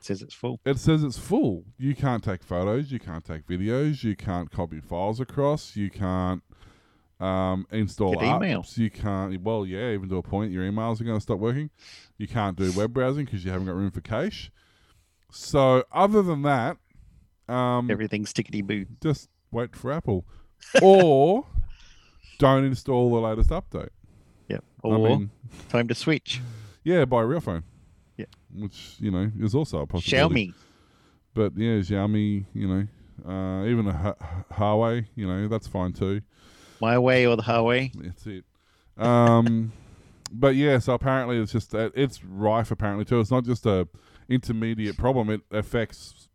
[0.00, 0.60] it says it's full.
[0.64, 1.64] it says it's full.
[1.76, 6.42] You can't take photos, you can't take videos, you can't copy files across, you can't
[7.20, 8.62] um, install Get email.
[8.62, 9.40] apps, you can't.
[9.42, 11.70] Well, yeah, even to a point, your emails are going to stop working.
[12.16, 14.50] You can't do web browsing because you haven't got room for cache.
[15.30, 16.78] So, other than that,
[17.48, 18.86] um, Everything's tickety boo.
[19.02, 20.24] just wait for Apple,
[20.82, 21.46] or
[22.38, 23.88] don't install the latest update.
[24.48, 24.64] Yep.
[24.84, 25.30] I Or mean,
[25.68, 26.40] time to switch.
[26.84, 27.64] Yeah, buy a real phone.
[28.16, 28.26] Yeah.
[28.54, 30.48] Which, you know, is also a possibility.
[30.48, 30.54] Xiaomi.
[31.34, 32.86] But yeah, Xiaomi, you know,
[33.30, 36.22] uh, even a Hu- Huawei, you know, that's fine too.
[36.80, 37.90] My way or the highway.
[37.94, 38.44] That's it.
[38.96, 39.72] Um,
[40.32, 43.20] but yeah, so apparently it's just it's rife apparently too.
[43.20, 43.86] It's not just a
[44.28, 45.30] intermediate problem.
[45.30, 46.27] It affects,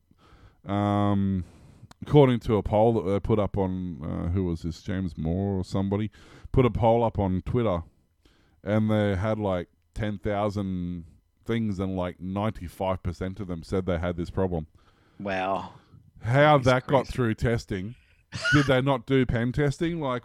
[0.66, 1.44] um,
[2.06, 5.60] according to a poll that they put up on uh, who was this James Moore
[5.60, 6.12] or somebody
[6.52, 7.84] put a poll up on Twitter,
[8.64, 11.06] and they had like ten thousand
[11.46, 14.68] things, and like ninety five percent of them said they had this problem.
[15.20, 15.74] Wow.
[16.22, 17.96] How That's that got through testing?
[18.54, 20.00] Did they not do pen testing?
[20.00, 20.24] Like,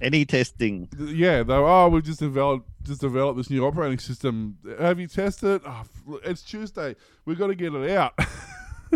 [0.00, 0.88] Any testing?
[0.98, 4.58] yeah, they were, oh, we've just developed just developed this new operating system.
[4.78, 5.62] Have you tested it?
[5.66, 5.84] Oh,
[6.24, 6.96] it's Tuesday.
[7.26, 8.14] We've got to get it out.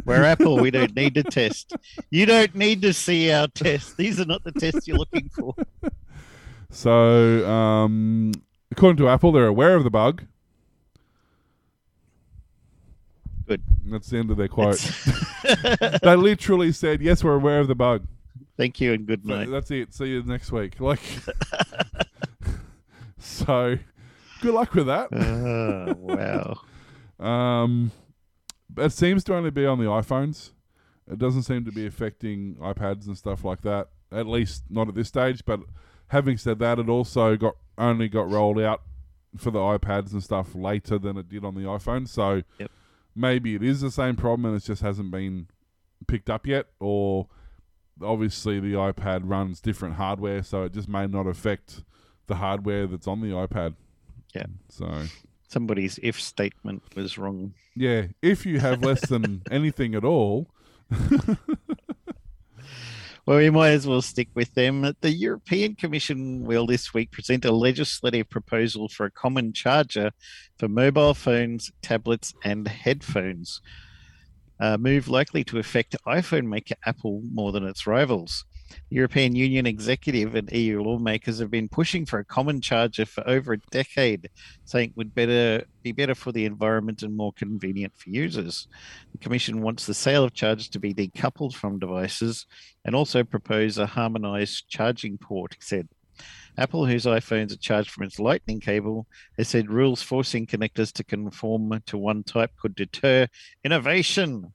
[0.05, 0.59] We're Apple.
[0.59, 1.75] We don't need to test.
[2.11, 3.95] You don't need to see our tests.
[3.95, 5.55] These are not the tests you're looking for.
[6.71, 8.33] so, um,
[8.71, 10.25] according to Apple, they're aware of the bug.
[13.47, 13.63] Good.
[13.87, 14.81] That's the end of their quote.
[16.03, 18.07] They literally said, "Yes, we're aware of the bug."
[18.57, 19.51] Thank you and good night.
[19.51, 19.93] that's it.
[19.93, 20.79] See you next week.
[20.79, 21.01] Like,
[23.19, 23.79] so,
[24.41, 25.13] good luck with that.
[25.13, 26.61] Oh, wow.
[27.19, 27.91] Um,
[28.77, 30.51] it seems to only be on the iPhones.
[31.11, 33.89] It doesn't seem to be affecting iPads and stuff like that.
[34.11, 35.45] At least not at this stage.
[35.45, 35.61] But
[36.09, 38.83] having said that, it also got only got rolled out
[39.37, 42.07] for the iPads and stuff later than it did on the iPhone.
[42.07, 42.71] So Yep.
[43.17, 45.49] maybe it is the same problem and it just hasn't been
[46.07, 46.67] picked up yet.
[46.81, 47.29] Or
[48.03, 51.83] obviously the iPad runs different hardware, so it just may not affect
[52.27, 53.75] the hardware that's on the iPad.
[54.35, 54.47] Yeah.
[54.69, 55.05] So
[55.53, 57.53] Somebody's if statement was wrong.
[57.77, 60.49] yeah, if you have less than anything at all,
[63.25, 64.97] Well, we might as well stick with them.
[65.01, 70.11] The European Commission will this week present a legislative proposal for a common charger
[70.59, 73.61] for mobile phones, tablets, and headphones.
[74.59, 78.45] A move likely to affect iPhone maker Apple more than its rivals.
[78.91, 83.55] European Union executive and EU lawmakers have been pushing for a common charger for over
[83.55, 84.29] a decade,
[84.65, 88.69] saying it would better be better for the environment and more convenient for users.
[89.13, 92.47] The Commission wants the sale of chargers to be decoupled from devices
[92.85, 95.89] and also propose a harmonized charging port, he said.
[96.59, 99.07] Apple, whose iPhones are charged from its lightning cable,
[99.39, 103.27] has said rules forcing connectors to conform to one type could deter
[103.65, 104.53] innovation.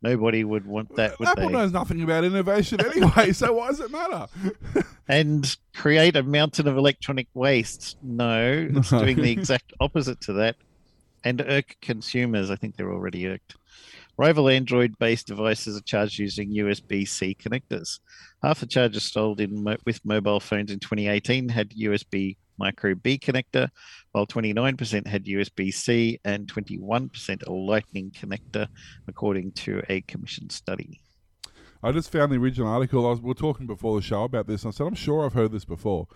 [0.00, 1.52] Nobody would want that, would Apple they?
[1.54, 4.26] knows nothing about innovation anyway, so why does it matter?
[5.10, 7.96] And create a mountain of electronic waste.
[8.02, 10.56] No, it's doing the exact opposite to that.
[11.24, 12.50] And irk consumers.
[12.50, 13.56] I think they're already irked.
[14.18, 18.00] Rival Android based devices are charged using USB C connectors.
[18.42, 23.16] Half the chargers sold in mo- with mobile phones in 2018 had USB micro B
[23.16, 23.68] connector,
[24.10, 28.66] while 29% had USB C and 21% a Lightning connector,
[29.06, 31.00] according to a commission study.
[31.80, 33.06] I just found the original article.
[33.06, 34.64] I was, we were talking before the show about this.
[34.64, 36.08] And I said, I'm sure I've heard this before.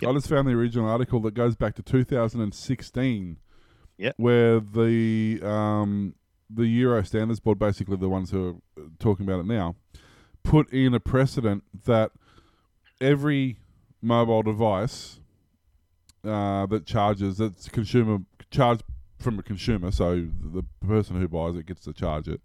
[0.00, 0.10] Yep.
[0.10, 3.36] I just found the original article that goes back to 2016,
[3.98, 4.14] Yep.
[4.16, 6.14] where the um,
[6.54, 9.76] the Euro Standards Board, basically the ones who are talking about it now,
[10.42, 12.12] put in a precedent that
[13.00, 13.58] every
[14.00, 15.20] mobile device
[16.24, 18.18] uh, that charges, that's consumer
[18.50, 18.82] charged
[19.18, 22.40] from a consumer, so the person who buys it gets to charge it,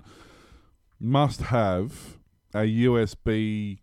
[0.99, 2.17] must have
[2.53, 3.79] a USB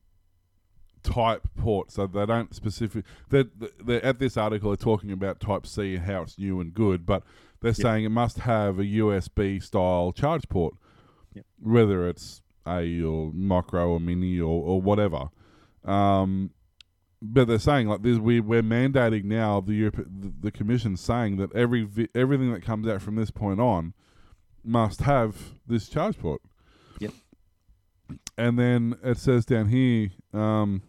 [1.03, 1.93] type port.
[1.93, 3.05] So they don't specific.
[3.29, 3.45] They're,
[3.85, 7.05] they're, at this article, they're talking about Type C and how it's new and good,
[7.05, 7.23] but
[7.65, 10.75] they're saying it must have a USB style charge port,
[11.35, 11.45] Yep.
[11.61, 15.31] whether it's A or micro or mini or, or whatever.
[15.85, 16.51] Um,
[17.21, 21.39] but they're saying like this, we we're mandating now the Europe, the, the Commission's saying
[21.39, 23.95] that every vi- everything that comes out from this point on
[24.63, 26.41] must have this charge port.
[27.01, 27.13] Yep.
[28.37, 30.83] And then it says down here um,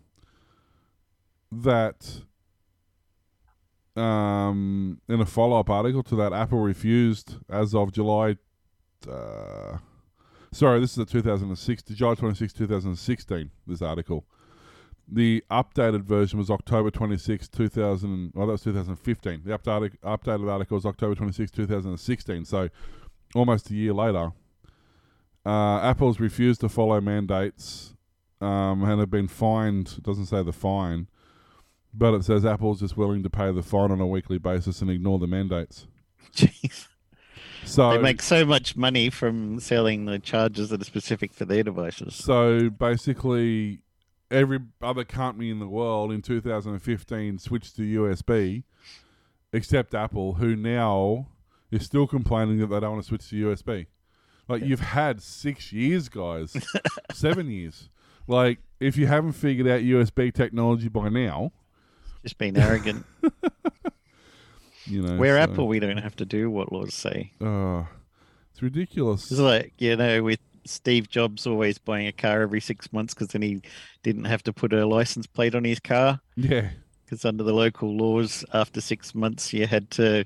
[1.51, 2.21] that
[3.95, 8.37] um, in a follow up article to that, Apple refused as of July.
[9.09, 9.77] Uh,
[10.51, 13.51] sorry, this is a 2006, July 26, 2016.
[13.67, 14.25] This article.
[15.07, 18.31] The updated version was October 26, 2000.
[18.33, 19.41] Well, that was 2015.
[19.45, 22.45] The updated updated article was October 26, 2016.
[22.45, 22.69] So
[23.35, 24.31] almost a year later.
[25.45, 27.93] Uh, Apple's refused to follow mandates
[28.41, 30.01] um, and have been fined.
[30.01, 31.07] Doesn't say the fine,
[31.97, 34.89] but it says Apple's just willing to pay the fine on a weekly basis and
[34.89, 35.87] ignore the mandates.
[36.35, 36.87] Jeez.
[37.65, 41.63] So They make so much money from selling the chargers that are specific for their
[41.63, 42.13] devices.
[42.15, 43.79] So basically,
[44.29, 48.63] every other company in the world in 2015 switched to USB,
[49.51, 51.27] except Apple, who now
[51.71, 53.87] is still complaining that they don't want to switch to USB.
[54.47, 56.55] Like you've had six years, guys,
[57.13, 57.89] seven years.
[58.27, 61.51] Like if you haven't figured out USB technology by now,
[62.25, 63.05] Just being arrogant.
[64.85, 67.31] you know We're so- Apple, we don't have to do what laws say.
[67.39, 67.83] Uh,
[68.51, 69.31] It's ridiculous.
[69.31, 73.27] It's like you know, with Steve Jobs always buying a car every six months because
[73.27, 73.61] then he
[74.01, 76.19] didn't have to put a license plate on his car.
[76.35, 76.69] yeah.
[77.05, 80.25] Because under the local laws, after six months, you had to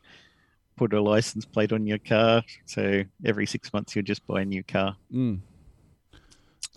[0.77, 2.41] put a license plate on your car.
[2.67, 4.95] So every six months, you'll just buy a new car.
[5.13, 5.39] Mm.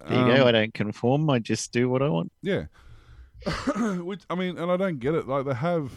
[0.08, 0.42] There you go.
[0.42, 1.30] Um, I don't conform.
[1.30, 2.32] I just do what I want.
[2.42, 2.64] Yeah.
[4.04, 5.26] Which I mean, and I don't get it.
[5.26, 5.90] Like they have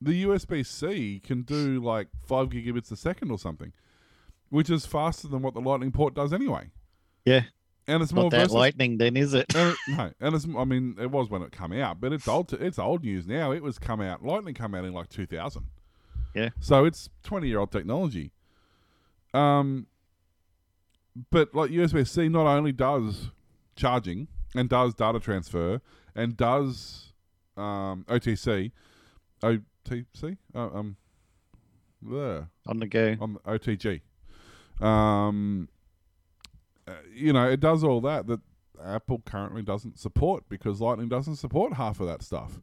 [0.00, 3.72] the USB C can do like five gigabits a second or something,
[4.50, 6.70] which is faster than what the Lightning port does anyway.
[7.24, 7.42] Yeah.
[7.88, 8.60] And it's more Not that versatile.
[8.60, 9.52] lightning, then, is it?
[9.56, 10.46] And it, no, and it's.
[10.56, 12.52] I mean, it was when it came out, but it's old.
[12.52, 13.50] It's old news now.
[13.50, 14.24] It was come out.
[14.24, 15.66] Lightning come out in like two thousand.
[16.34, 16.50] Yeah.
[16.60, 18.30] So it's twenty year old technology.
[19.34, 19.86] Um.
[21.30, 23.30] But like USB C, not only does
[23.74, 25.80] charging and does data transfer
[26.14, 27.12] and does
[27.56, 28.72] um, OTC,
[29.42, 30.96] OTC, uh, um,
[32.00, 33.16] there On the go.
[33.20, 34.00] on the OTG.
[34.84, 35.68] Um,
[36.86, 38.40] uh, you know, it does all that that
[38.84, 42.60] Apple currently doesn't support because Lightning doesn't support half of that stuff.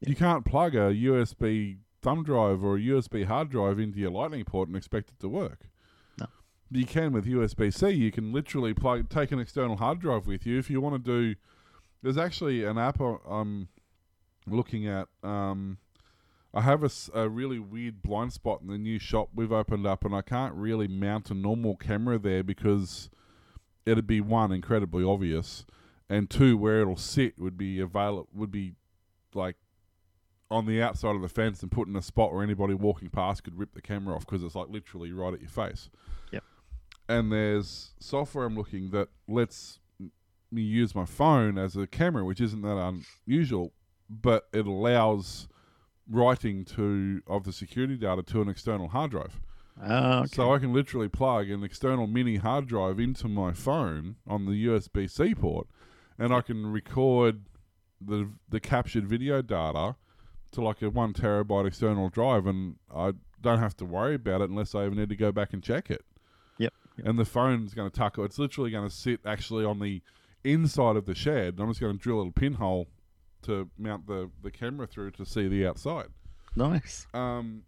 [0.00, 4.44] You can't plug a USB thumb drive or a USB hard drive into your Lightning
[4.44, 5.68] port and expect it to work.
[6.18, 6.26] No.
[6.70, 7.90] You can with USB C.
[7.90, 11.10] You can literally plug, take an external hard drive with you if you want to
[11.34, 11.38] do.
[12.02, 13.68] There's actually an app I'm
[14.46, 15.08] looking at.
[15.22, 15.78] Um,
[16.52, 16.82] I have
[17.14, 20.54] a really weird blind spot in the new shop we've opened up, and I can't
[20.54, 23.08] really mount a normal camera there because
[23.86, 25.64] it'd be one incredibly obvious,
[26.08, 28.74] and two where it'll sit would be avail would be
[29.34, 29.56] like
[30.50, 33.44] on the outside of the fence and put in a spot where anybody walking past
[33.44, 35.88] could rip the camera off because it's like literally right at your face.
[36.32, 36.42] Yep.
[37.08, 39.79] And there's software I'm looking that lets
[40.52, 43.72] me use my phone as a camera, which isn't that unusual,
[44.08, 45.48] but it allows
[46.08, 49.40] writing to of the security data to an external hard drive.
[49.82, 50.34] Oh, okay.
[50.34, 54.66] So I can literally plug an external mini hard drive into my phone on the
[54.66, 55.68] USB C port,
[56.18, 57.42] and I can record
[58.00, 59.96] the the captured video data
[60.52, 64.50] to like a one terabyte external drive, and I don't have to worry about it
[64.50, 66.04] unless I even need to go back and check it.
[66.58, 66.72] Yep.
[66.98, 67.06] yep.
[67.06, 68.22] And the phone's going to tuck it.
[68.22, 70.02] It's literally going to sit actually on the
[70.44, 71.56] inside of the shed.
[71.58, 72.88] I'm just going to drill a little pinhole
[73.42, 76.08] to mount the, the camera through to see the outside.
[76.56, 77.06] Nice.
[77.14, 77.62] Um,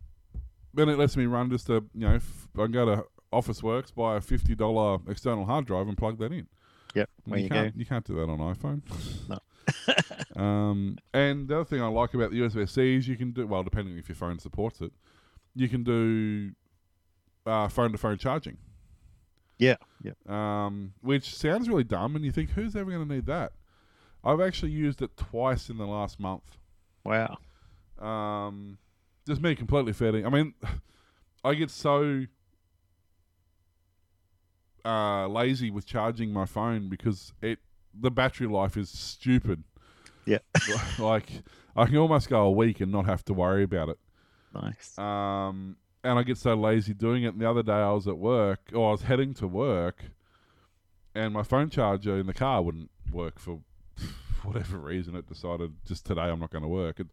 [0.74, 3.94] then it lets me run just a you know f- I can go to Officeworks
[3.94, 6.46] buy a fifty dollar external hard drive and plug that in.
[6.94, 7.08] Yep.
[7.24, 7.78] And There you, you can't go.
[7.78, 8.82] you can't do that on iPhone.
[9.28, 9.38] No.
[10.42, 13.46] um, and the other thing I like about the USB C is you can do
[13.46, 14.92] well depending if your phone supports it.
[15.54, 16.50] You can do
[17.46, 18.58] uh, phone to phone charging.
[19.62, 19.76] Yeah.
[20.02, 20.12] Yeah.
[20.26, 23.52] Um, which sounds really dumb, and you think who's ever going to need that?
[24.24, 26.58] I've actually used it twice in the last month.
[27.04, 27.38] Wow.
[28.00, 28.78] Um,
[29.26, 30.26] just me completely fitting.
[30.26, 30.54] I mean,
[31.44, 32.24] I get so
[34.84, 37.60] uh, lazy with charging my phone because it
[37.94, 39.62] the battery life is stupid.
[40.24, 40.38] Yeah.
[40.98, 41.30] like
[41.76, 43.98] I can almost go a week and not have to worry about it.
[44.54, 44.98] Nice.
[44.98, 47.28] Um, and I get so lazy doing it.
[47.28, 50.04] And the other day I was at work, or I was heading to work,
[51.14, 53.60] and my phone charger in the car wouldn't work for
[54.42, 55.14] whatever reason.
[55.14, 57.00] It decided just today I'm not going to work.
[57.00, 57.06] It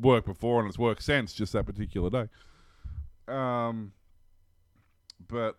[0.00, 2.28] worked before and it's worked since, just that particular day.
[3.32, 3.92] Um,
[5.26, 5.58] but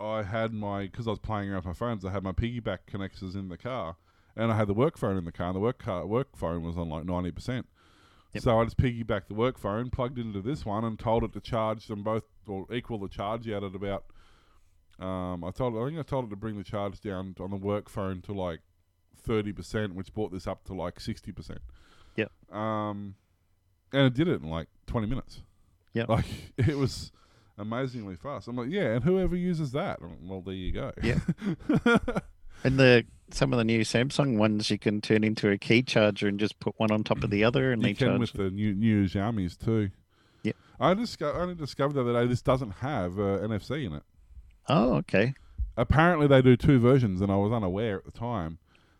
[0.00, 2.04] I had my because I was playing around with my phones.
[2.04, 3.96] I had my piggyback connectors in the car,
[4.36, 5.48] and I had the work phone in the car.
[5.48, 7.66] And the work car work phone was on like ninety percent.
[8.32, 8.42] Yep.
[8.44, 11.40] So I just piggybacked the work phone, plugged into this one, and told it to
[11.40, 14.04] charge them both or equal the charge out at about.
[15.00, 17.56] Um, I told I think I told it to bring the charge down on the
[17.56, 18.60] work phone to like
[19.16, 21.60] thirty percent, which brought this up to like sixty percent.
[22.16, 22.26] Yeah.
[22.52, 23.14] Um,
[23.92, 25.42] and it did it in like twenty minutes.
[25.92, 26.04] Yeah.
[26.08, 26.26] Like
[26.56, 27.10] it was
[27.58, 28.46] amazingly fast.
[28.46, 30.92] I'm like, yeah, and whoever uses that, well, there you go.
[31.02, 31.18] Yeah.
[32.62, 36.28] And the some of the new Samsung ones you can turn into a Qi charger
[36.28, 38.20] and just put one on top of the other and you they can charge.
[38.20, 39.90] with the new new Xiaomi's too.
[40.42, 44.02] Yeah, I disco- only discovered the other day this doesn't have uh, NFC in it.
[44.68, 45.34] Oh, okay.
[45.76, 48.58] Apparently they do two versions, and I was unaware at the time.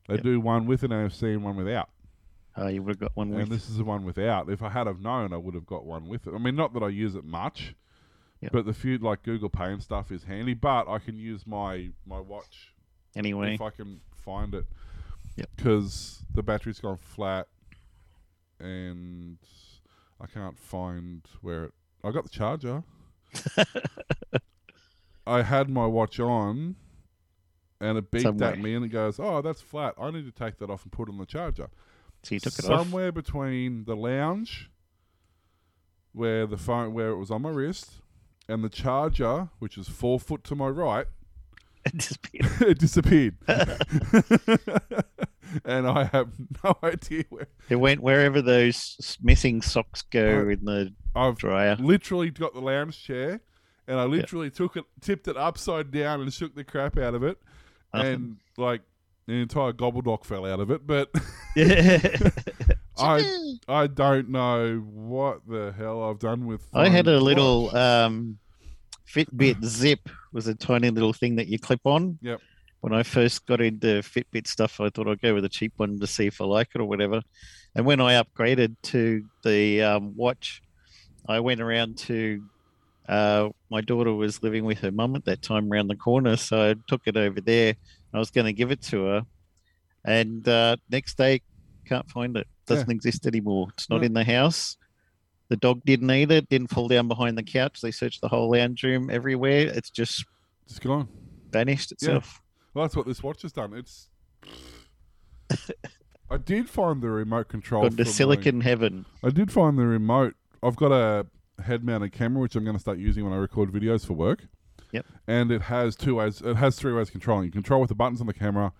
[0.08, 0.22] They Yep.
[0.24, 1.88] do one with an NFC and one without.
[2.56, 4.50] Oh, you would have got one And this is the one without.
[4.50, 6.34] If I had have known, I would have got one with it.
[6.34, 7.74] I mean, not that I use it much,
[8.40, 8.52] Yep.
[8.52, 10.54] but the few like Google Pay and stuff is handy.
[10.54, 12.72] But I can use my my watch
[13.14, 14.66] Anyway, if I can find it.
[15.36, 15.50] Yep.
[15.56, 17.46] Because the battery's gone flat,
[18.58, 19.38] and
[20.20, 21.72] I can't find where it.
[22.04, 22.82] I got the charger.
[25.26, 26.76] I had my watch on,
[27.80, 28.52] and it beeped Somewhere.
[28.52, 29.94] at me, and it goes, "Oh, that's flat.
[30.00, 31.68] I need to take that off and put it on the charger."
[32.22, 32.82] so you took it off.
[32.82, 34.70] somewhere between the lounge,
[36.12, 38.00] where the phone, where it was on my wrist,
[38.48, 41.06] and the charger, which is four foot to my right,
[41.86, 42.62] It disappeared.
[42.62, 43.36] it disappeared.
[45.64, 46.28] and I have
[46.62, 47.48] no idea where.
[47.68, 50.50] It went wherever those missing socks go Oh.
[50.50, 51.76] in the I've dryer.
[51.80, 53.40] literally got the lounge chair,
[53.88, 57.22] and I literally took it, tipped it upside down, and shook the crap out of
[57.24, 57.38] it,
[57.92, 58.04] Uh-huh.
[58.06, 58.82] and like
[59.26, 60.86] the entire gobbledock fell out of it.
[60.86, 61.10] But.
[63.02, 63.24] I
[63.66, 66.60] I don't know what the hell I've done with.
[66.74, 68.38] I had a little um,
[69.14, 72.18] Fitbit Zip was a tiny little thing that you clip on.
[72.22, 72.40] Yep.
[72.80, 75.98] When I first got into Fitbit stuff, I thought I'd go with a cheap one
[76.00, 77.20] to see if I like it or whatever.
[77.74, 80.62] And when I upgraded to the um, watch,
[81.28, 82.42] I went around to
[83.08, 86.70] uh, my daughter was living with her mum at that time around the corner, so
[86.70, 87.74] I took it over there.
[88.14, 89.22] I was going to give it to her,
[90.04, 91.42] and uh, next day
[91.86, 92.46] can't find it.
[92.66, 93.68] Doesn't exist anymore.
[93.74, 94.06] It's not No.
[94.06, 94.76] in the house.
[95.50, 96.48] The dog didn't eat it.
[96.48, 97.80] Didn't fall down behind the couch.
[97.82, 99.66] They searched the whole lounge room everywhere.
[99.66, 100.24] It's just
[100.68, 101.08] Just gone.
[101.50, 102.40] vanished itself.
[102.40, 102.70] Yeah.
[102.72, 103.74] Well, that's what this watch has done.
[103.74, 104.08] It's.
[106.30, 107.82] I did find the remote control.
[107.82, 109.04] To for my- silicon heaven.
[109.24, 110.34] I did find the remote.
[110.62, 111.26] I've got a
[111.62, 114.46] head-mounted camera which I'm going to start using when I record videos for work.
[114.92, 115.06] Yep.
[115.26, 116.40] And it has two ways.
[116.40, 117.46] It has three ways of controlling.
[117.46, 118.72] You control with the buttons on the camera,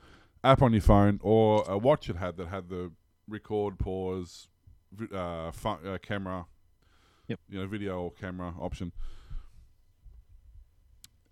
[0.44, 2.92] app on your phone, or a watch it had that had the
[3.28, 4.48] record, pause,
[5.12, 6.46] uh, uh, camera.
[7.30, 7.40] Yep.
[7.48, 8.90] You know, video or camera option.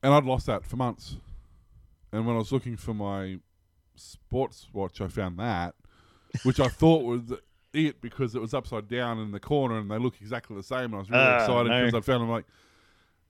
[0.00, 1.16] And I'd lost that for months.
[2.12, 3.40] And when I was looking for my
[3.96, 5.74] sports watch, I found that,
[6.44, 7.32] which I thought was
[7.74, 10.84] it because it was upside down in the corner and they look exactly the same.
[10.84, 11.84] And I was really Ah, excited no.
[11.86, 12.44] because I found them like,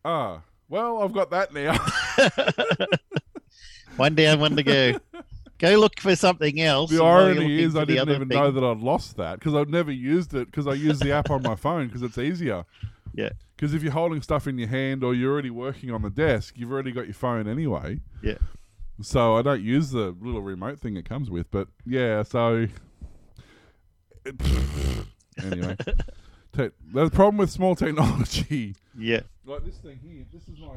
[0.04, 2.86] ah, well, I've got that now.
[3.96, 5.00] One down, one to go.
[5.58, 6.90] Go look for something else.
[6.90, 9.38] the and while you're irony is, I didn't even thing- know that I'd lost that
[9.38, 12.18] because I've never used it because I use the app on my phone because it's
[12.18, 12.64] easier.
[13.14, 13.30] Yeah.
[13.56, 16.54] Because if you're holding stuff in your hand or you're already working on the desk,
[16.56, 17.98] you've already got your phone anyway.
[18.22, 18.38] Yeah.
[19.00, 22.22] So I don't use the little remote thing it comes with, but yeah.
[22.22, 22.66] So
[25.42, 25.76] anyway,
[26.56, 29.20] te- the problem with small technology, Yeah.
[29.44, 30.24] like this thing here.
[30.32, 30.74] This is my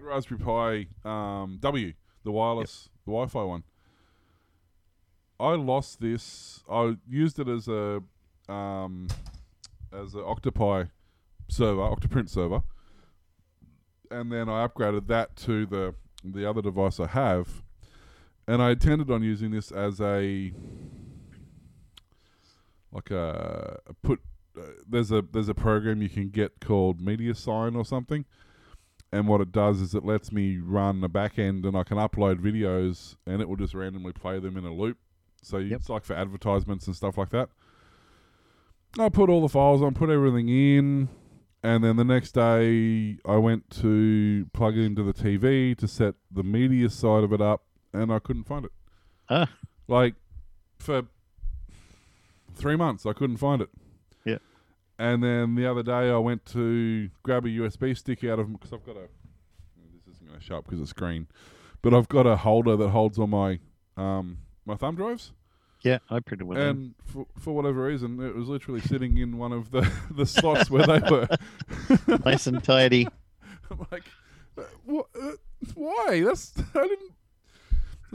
[0.00, 1.92] Raspberry Pi um, W,
[2.24, 3.62] the wireless, the Wi-Fi one.
[5.40, 6.64] I lost this.
[6.70, 8.02] I used it as a
[8.48, 9.08] um,
[9.92, 10.84] as an Octopi
[11.48, 12.62] server, Octoprint server,
[14.10, 17.62] and then I upgraded that to the the other device I have,
[18.46, 20.52] and I intended on using this as a
[22.92, 24.20] like a, a put.
[24.58, 28.24] Uh, there's a there's a program you can get called MediaSign or something,
[29.12, 31.96] and what it does is it lets me run a back end and I can
[31.96, 34.98] upload videos and it will just randomly play them in a loop.
[35.42, 35.80] So you, Yep.
[35.80, 37.48] it's like for advertisements and stuff like that.
[38.98, 41.08] I put all the files on, put everything in,
[41.62, 46.14] and then the next day I went to plug it into the TV to set
[46.30, 48.72] the media side of it up, and I couldn't find it.
[49.28, 49.48] Ah.
[49.86, 50.14] Like
[50.78, 51.02] for
[52.54, 53.68] three months, I couldn't find it.
[54.24, 54.38] Yeah.
[54.98, 58.72] And then the other day, I went to grab a USB stick out of because
[58.72, 59.08] I've got a.
[60.06, 61.28] This isn't going to show up because it's green,
[61.82, 63.60] but I've got a holder that holds all my
[63.96, 64.38] um,
[64.68, 65.32] my thumb drives.
[65.82, 66.56] Yeah, I printed one.
[66.58, 70.70] And for, for whatever reason, it was literally sitting in one of the, the slots
[70.70, 71.28] where they were.
[72.24, 73.08] Nice and tidy.
[73.70, 74.04] I'm like,
[74.56, 75.32] uh, what, uh,
[75.74, 76.22] why?
[76.24, 77.12] That's I didn't.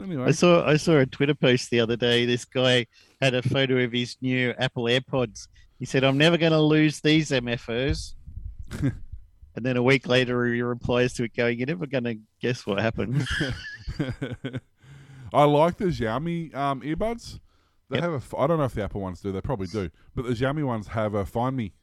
[0.02, 2.26] Anyway, I saw I saw a Twitter post the other day.
[2.26, 2.86] This guy
[3.20, 5.48] had a photo of his new Apple AirPods.
[5.78, 8.14] He said, "I'm never going to lose these MFOs."
[8.80, 8.92] and
[9.64, 12.80] then a week later, he replies to it, going, "You're never going to guess what
[12.80, 13.26] happened."
[15.34, 17.40] I like the Xiaomi um, earbuds.
[17.90, 18.04] They Yep.
[18.10, 18.36] have a.
[18.38, 19.30] I don't know if the Apple ones do.
[19.32, 21.74] They probably do, but the Xiaomi ones have a Find Me,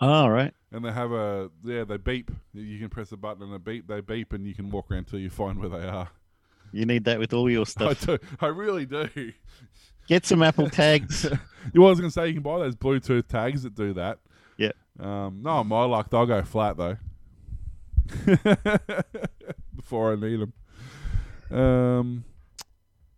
[0.00, 0.52] All right.
[0.72, 1.84] and they have a yeah.
[1.84, 2.30] They beep.
[2.52, 3.86] You can press a button and they beep.
[3.86, 6.08] They beep, and you can walk around till you find where they are.
[6.72, 8.02] You need that with all your stuff.
[8.02, 8.18] I do.
[8.40, 9.08] I really do.
[10.08, 11.26] Get some Apple tags.
[11.72, 14.18] You was going to say you can buy those Bluetooth tags that do that.
[14.58, 14.72] Yeah.
[15.00, 16.98] Um, no, my luck, they'll go flat though.
[19.74, 20.52] Before I need them.
[21.58, 22.24] Um,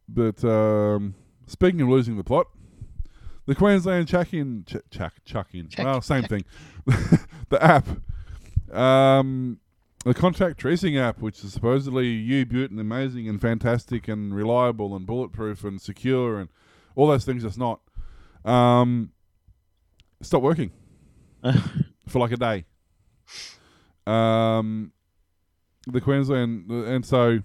[0.08, 1.14] but um,
[1.46, 2.48] speaking of losing the plot,
[3.46, 6.30] the Queensland chuck in, ch- chuck, chuck in, Chuck- well, same chuck.
[6.30, 6.44] thing.
[7.48, 7.86] the app,
[8.76, 9.60] um,
[10.04, 14.94] the contact tracing app, which is supposedly you, Butte, and amazing and fantastic and reliable
[14.96, 16.48] and bulletproof and secure and
[16.94, 17.80] all those things, it's not.
[18.44, 19.10] Um,
[20.22, 20.70] stopped working
[22.08, 22.64] for like a day.
[24.06, 24.92] Um,
[25.86, 27.40] the Queensland, and so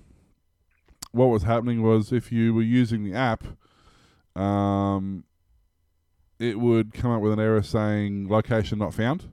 [1.12, 3.44] what was happening was if you were using the app,
[4.36, 5.24] um,
[6.40, 9.30] it would come up with an error saying location not found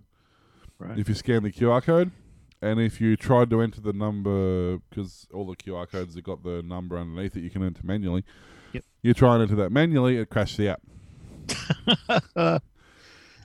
[0.78, 0.98] Right.
[0.98, 2.10] if you scan the QR code.
[2.60, 6.42] and if you tried to enter the number, because all the QR codes have got
[6.42, 8.24] the number underneath it, you can enter manually.
[8.72, 8.84] Yep.
[9.02, 10.82] You try and enter that manually, it crashed the app.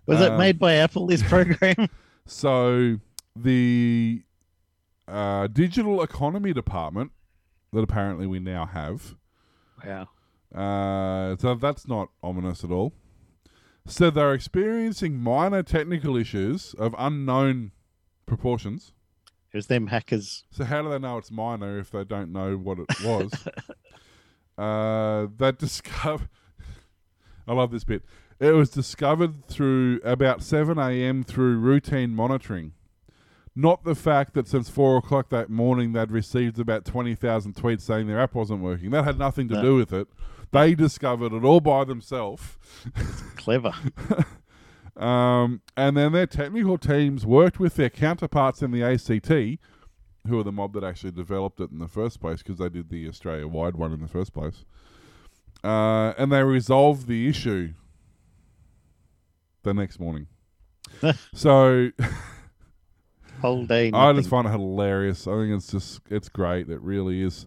[0.05, 1.07] Was it Um, made by Apple?
[1.07, 1.75] This program?
[2.25, 2.99] So
[3.35, 4.23] the
[5.09, 7.11] uh, digital economy department
[7.73, 9.15] that apparently we now have,
[9.85, 10.07] wow.
[10.55, 12.93] uh, so that's not ominous at all.
[13.85, 17.71] So they're experiencing minor technical issues of unknown
[18.25, 18.93] proportions.
[19.51, 20.45] It was them hackers.
[20.51, 23.31] So how do they know it's minor if they don't know what it was?
[24.57, 26.29] uh, that discover.
[27.47, 28.03] I love this bit.
[28.39, 31.23] It was discovered through about seven a.m.
[31.23, 32.73] through routine monitoring,
[33.55, 37.81] not the fact that since four o'clock that morning they'd received about twenty thousand tweets
[37.81, 38.89] saying their app wasn't working.
[38.91, 39.61] That had nothing to No.
[39.61, 40.07] do with it.
[40.51, 42.57] They discovered it all by themselves.
[43.37, 43.73] Clever.
[44.95, 49.59] Um, and then their technical teams worked with their counterparts in the ACT,
[50.27, 52.89] who are the mob that actually developed it in the first place because they did
[52.89, 54.65] the Australia wide one in the first place.
[55.63, 57.73] Uh, and they resolved the issue
[59.63, 60.27] the next morning.
[61.33, 61.89] so
[63.43, 63.91] Whole day.
[63.93, 65.27] I just find it hilarious.
[65.27, 66.69] I think it's just it's great.
[66.69, 67.45] It really is.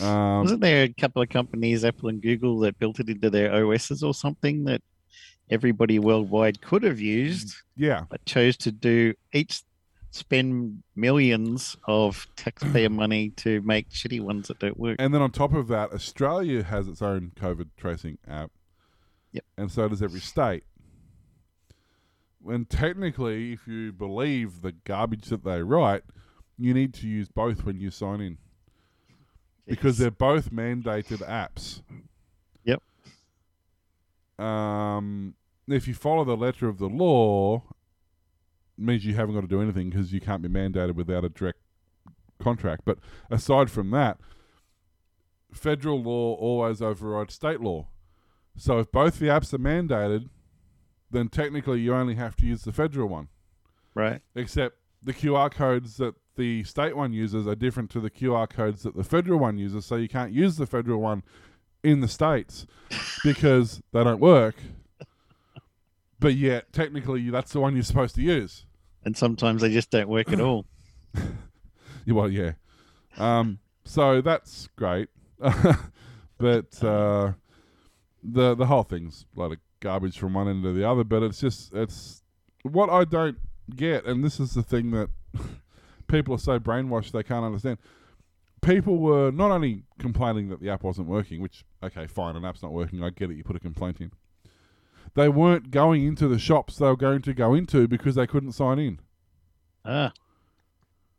[0.00, 3.52] Um, Wasn't there a couple of companies, Apple and Google, that built it into their
[3.52, 4.80] OSs or something that
[5.50, 9.60] everybody worldwide could have used, yeah, but chose to do each
[10.12, 14.96] spend millions of taxpayer money to make shitty ones that don't work.
[14.98, 18.50] And then on top of that, Australia has its own COVID tracing app.
[19.32, 19.44] Yep.
[19.58, 20.64] And so does every state.
[22.40, 26.04] When technically, if you believe the garbage that they write,
[26.56, 28.38] you need to use both when you sign in
[29.66, 31.82] because they're both mandated apps.
[32.64, 32.82] Yep.
[34.44, 35.34] Um,
[35.66, 37.62] if you follow the letter of the law,
[38.78, 41.58] means you haven't got to do anything because you can't be mandated without a direct
[42.40, 42.82] contract.
[42.84, 42.98] But
[43.30, 44.18] aside from that,
[45.52, 47.88] federal law always overrides state law.
[48.56, 50.28] So if both the apps are mandated,
[51.10, 53.28] then technically you only have to use the federal one.
[53.94, 54.20] right.
[54.34, 58.82] Except the QR codes that the state one uses are different to the QR codes
[58.82, 61.22] that the federal one uses, so you can't use the federal one
[61.82, 62.66] in the states
[63.24, 64.56] because they don't work.
[66.20, 68.66] But yet, technically, that's the one you're supposed to use.
[69.04, 70.66] And sometimes they just don't work at all.
[72.06, 72.52] Well, yeah.
[73.18, 77.32] Um, so that's great, but uh,
[78.22, 81.04] the the whole thing's a lot of garbage from one end to the other.
[81.04, 82.22] But it's just it's
[82.62, 83.38] what I don't
[83.74, 85.10] get, and this is the thing that
[86.08, 87.78] people are so brainwashed they can't understand.
[88.60, 92.62] People were not only complaining that the app wasn't working, which okay, fine, an app's
[92.62, 93.02] not working.
[93.02, 93.36] I get it.
[93.36, 94.12] You put a complaint in.
[95.14, 98.52] They weren't going into the shops they were going to go into because they couldn't
[98.52, 99.00] sign in.
[99.84, 100.12] Ah.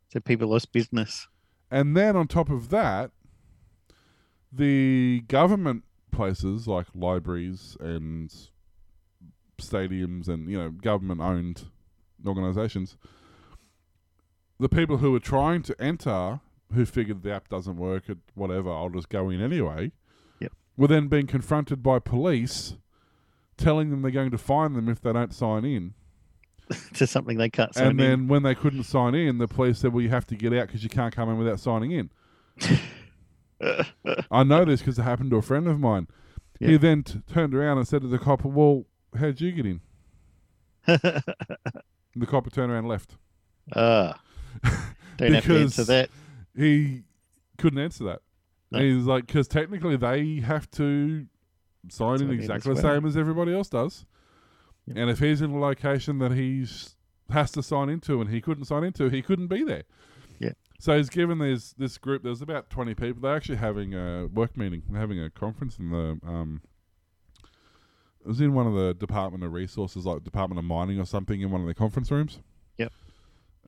[0.09, 1.27] So people lost business.
[1.71, 3.11] And then on top of that,
[4.51, 8.33] the government places like libraries and
[9.57, 11.63] stadiums and you know government owned
[12.25, 12.95] organizations
[14.59, 16.39] the people who were trying to enter
[16.73, 19.91] who figured the app doesn't work at whatever I'll just go in anyway
[20.39, 20.51] Yep.
[20.77, 22.75] were then being confronted by police
[23.57, 25.93] telling them they're going to fine them if they don't sign in
[26.93, 28.07] to something they can't sign and in.
[28.09, 30.67] then when they couldn't sign in, the police said, "Well, you have to get out
[30.67, 32.11] because you can't come in without signing in."
[34.31, 36.07] I know this because it happened to a friend of mine.
[36.59, 38.85] He then t- turned around and said to the copper, "Well,
[39.17, 39.81] how'd you get in?"
[40.85, 43.15] the copper turned around and left.
[43.75, 44.19] ah.
[45.17, 46.09] Don't have to answer that.
[46.55, 47.03] He
[47.57, 48.21] couldn't answer that.
[48.71, 48.79] No.
[48.79, 51.25] He's like, because technically they have to
[51.89, 52.95] sign in in exactly the well.
[52.95, 54.05] same as everybody else does.
[54.87, 54.97] Yep.
[54.97, 56.95] And if he's in a location that he's
[57.29, 59.83] has to sign into and he couldn't sign into, he couldn't be there.
[60.79, 62.23] So he's given this this group.
[62.23, 63.21] There's about twenty people.
[63.21, 64.81] They're actually having a work meeting.
[64.89, 66.61] They're having a conference in the um.
[68.21, 71.39] It was in one of the Department of Resources, like Department of Mining or something,
[71.41, 72.39] in one of the conference rooms.
[72.77, 72.91] Yep.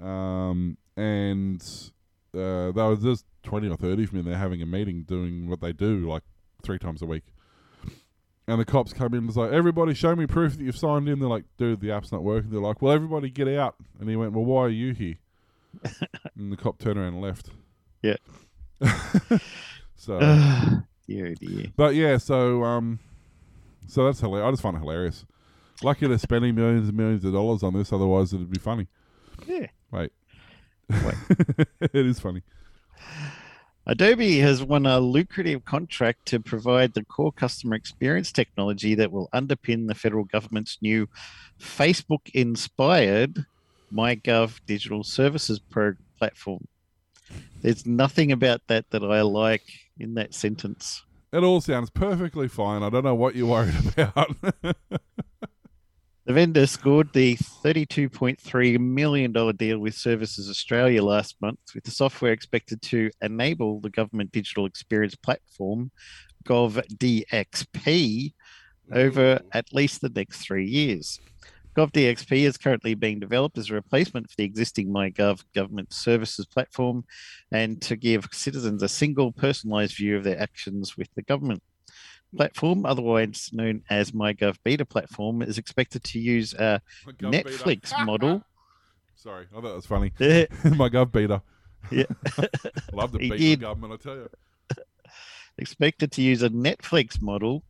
[0.02, 1.62] Um, and
[2.34, 4.24] uh, there was just twenty or thirty of them.
[4.24, 6.24] They're having a meeting, doing what they do, like
[6.64, 7.24] three times a week.
[8.48, 11.10] And the cops come in and was like, "Everybody, show me proof that you've signed
[11.10, 14.10] in." They're like, "Dude, the app's not working." They're like, "Well, everybody, get out." And
[14.10, 15.16] he went, "Well, why are you here?"
[16.36, 17.50] and the cop turned around and left.
[18.02, 18.18] Yeah.
[19.96, 20.20] so,
[21.08, 21.66] dear, dear.
[21.76, 23.00] but yeah, so um,
[23.88, 24.48] so that's hilarious.
[24.48, 25.26] I just find it hilarious.
[25.84, 27.92] Lucky they're spending millions and millions of dollars on this.
[27.92, 28.88] Otherwise, it'd be funny.
[29.48, 29.68] Yeah.
[29.92, 30.12] Wait,
[30.90, 31.16] Wait.
[31.82, 32.44] it is funny.
[33.88, 39.28] Adobe has won a lucrative contract to provide the core customer experience technology that will
[39.34, 41.10] underpin the federal government's new
[41.60, 43.46] Facebook inspired
[43.92, 46.68] MyGov Digital Services Pro platform.
[47.62, 49.64] There's nothing about that that I like
[50.00, 51.04] in that sentence.
[51.32, 52.84] It all sounds perfectly fine.
[52.84, 54.36] I don't know what you're worried about.
[56.26, 62.32] The vendor scored the $32.3 million deal with Services Australia last month, with the software
[62.32, 65.92] expected to enable the government digital experience platform,
[66.46, 68.34] GovDXP,
[68.94, 71.20] over at least the next three years.
[71.76, 77.06] GovDXP is currently being developed as a replacement for the existing MyGov government services platform
[77.52, 81.64] and to give citizens a single personalised view of their actions with the government.
[82.36, 86.82] Platform, otherwise known as MyGov Beta platform, is expected to use a.
[87.22, 88.44] Netflix model.
[89.16, 90.12] Sorry, I thought that was funny.
[90.20, 90.46] yeah,
[90.76, 91.42] my gov beater.
[91.90, 92.06] Yeah.
[92.94, 93.60] Love the He beat did.
[93.60, 94.30] the government, I tell you.
[95.58, 97.64] expected to use a Netflix model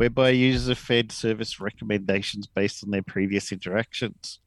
[0.00, 4.40] whereby users are fed service recommendations based on their previous interactions.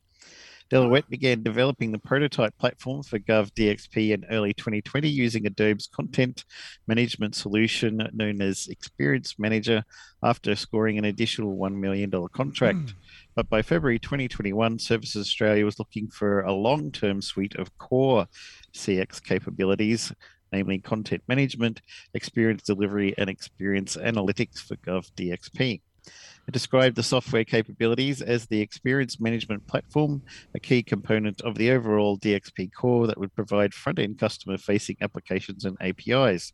[0.72, 6.46] Deloitte began developing the prototype platform for GovDXP in early 2020 using Adobe's content
[6.88, 9.84] management solution known as Experience Manager
[10.24, 12.90] after scoring an additional $1 million contract.
[12.90, 12.98] Hmm.
[13.36, 18.26] But by February 2021, Services Australia was looking for a long term suite of core
[18.74, 20.12] CX capabilities,
[20.54, 21.82] namely content management,
[22.14, 25.82] experience delivery, and experience analytics for GovDXP.
[26.48, 30.22] It described the software capabilities as the experience management platform,
[30.54, 34.98] a key component of the overall DXP core that would provide front end customer facing
[35.02, 36.54] applications and APIs.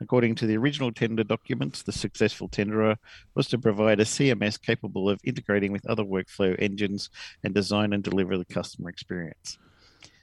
[0.00, 2.96] According to the original tender documents, the successful tenderer
[3.36, 7.08] was to provide a CMS capable of integrating with other workflow engines
[7.44, 9.58] and design and deliver the customer experience.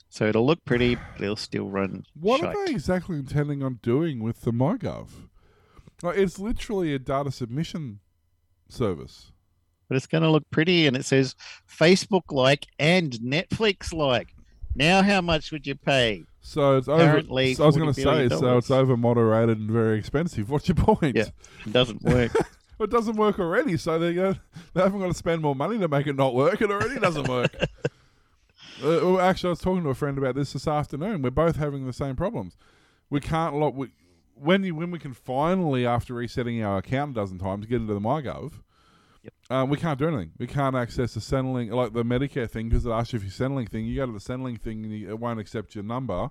[0.09, 2.03] So it'll look pretty, but it'll still run.
[2.19, 2.55] What shite.
[2.55, 5.09] are they exactly intending on doing with the MyGov?
[6.01, 7.99] Like, it's literally a data submission
[8.67, 9.31] service.
[9.87, 11.35] but it's going to look pretty and it says
[11.69, 14.29] Facebook like and Netflix like.
[14.75, 16.23] Now, how much would you pay?
[16.41, 17.03] So it's over.
[17.03, 20.49] Currently so I was going to $40 say, so it's over moderated and very expensive.
[20.49, 21.15] What's your point?
[21.15, 21.27] Yeah.
[21.65, 22.31] It doesn't work.
[22.81, 24.35] It doesn't work already, so they go,
[24.73, 26.61] they haven't got to spend more money to make it not work.
[26.61, 27.53] It already doesn't work.
[28.83, 31.21] uh, well, actually, I was talking to a friend about this this afternoon.
[31.21, 32.57] We're both having the same problems.
[33.09, 33.75] We can't log.
[33.75, 33.89] We,
[34.35, 37.93] when you when we can finally, after resetting our account a dozen times, get into
[37.93, 38.53] the MyGov,
[39.23, 39.33] Yep.
[39.49, 40.31] um, we can't do anything.
[40.37, 43.31] We can't access the Centrelink, like the Medicare thing, because it asks you if your
[43.49, 43.85] Centrelink thing.
[43.85, 46.29] You go to the Centrelink thing, and you, it won't accept your number,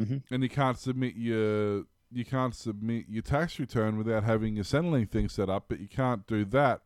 [0.00, 0.22] Mhm.
[0.30, 5.10] and you can't submit your you can't submit your tax return without having your Centrelink
[5.10, 5.64] thing set up.
[5.68, 6.82] But you can't do that,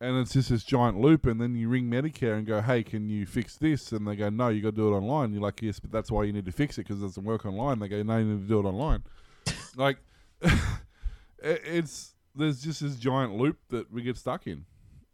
[0.00, 1.26] and it's just this giant loop.
[1.26, 4.28] And then you ring Medicare and go, "Hey, can you fix this?" And they go,
[4.28, 6.46] "No, you got to do it online." You're like, "Yes, but that's why you need
[6.46, 8.60] to fix it because it doesn't work online." They go, "No, you need to do
[8.60, 9.02] it online."
[9.76, 9.98] like,
[11.38, 14.64] it's there's just this giant loop that we get stuck in.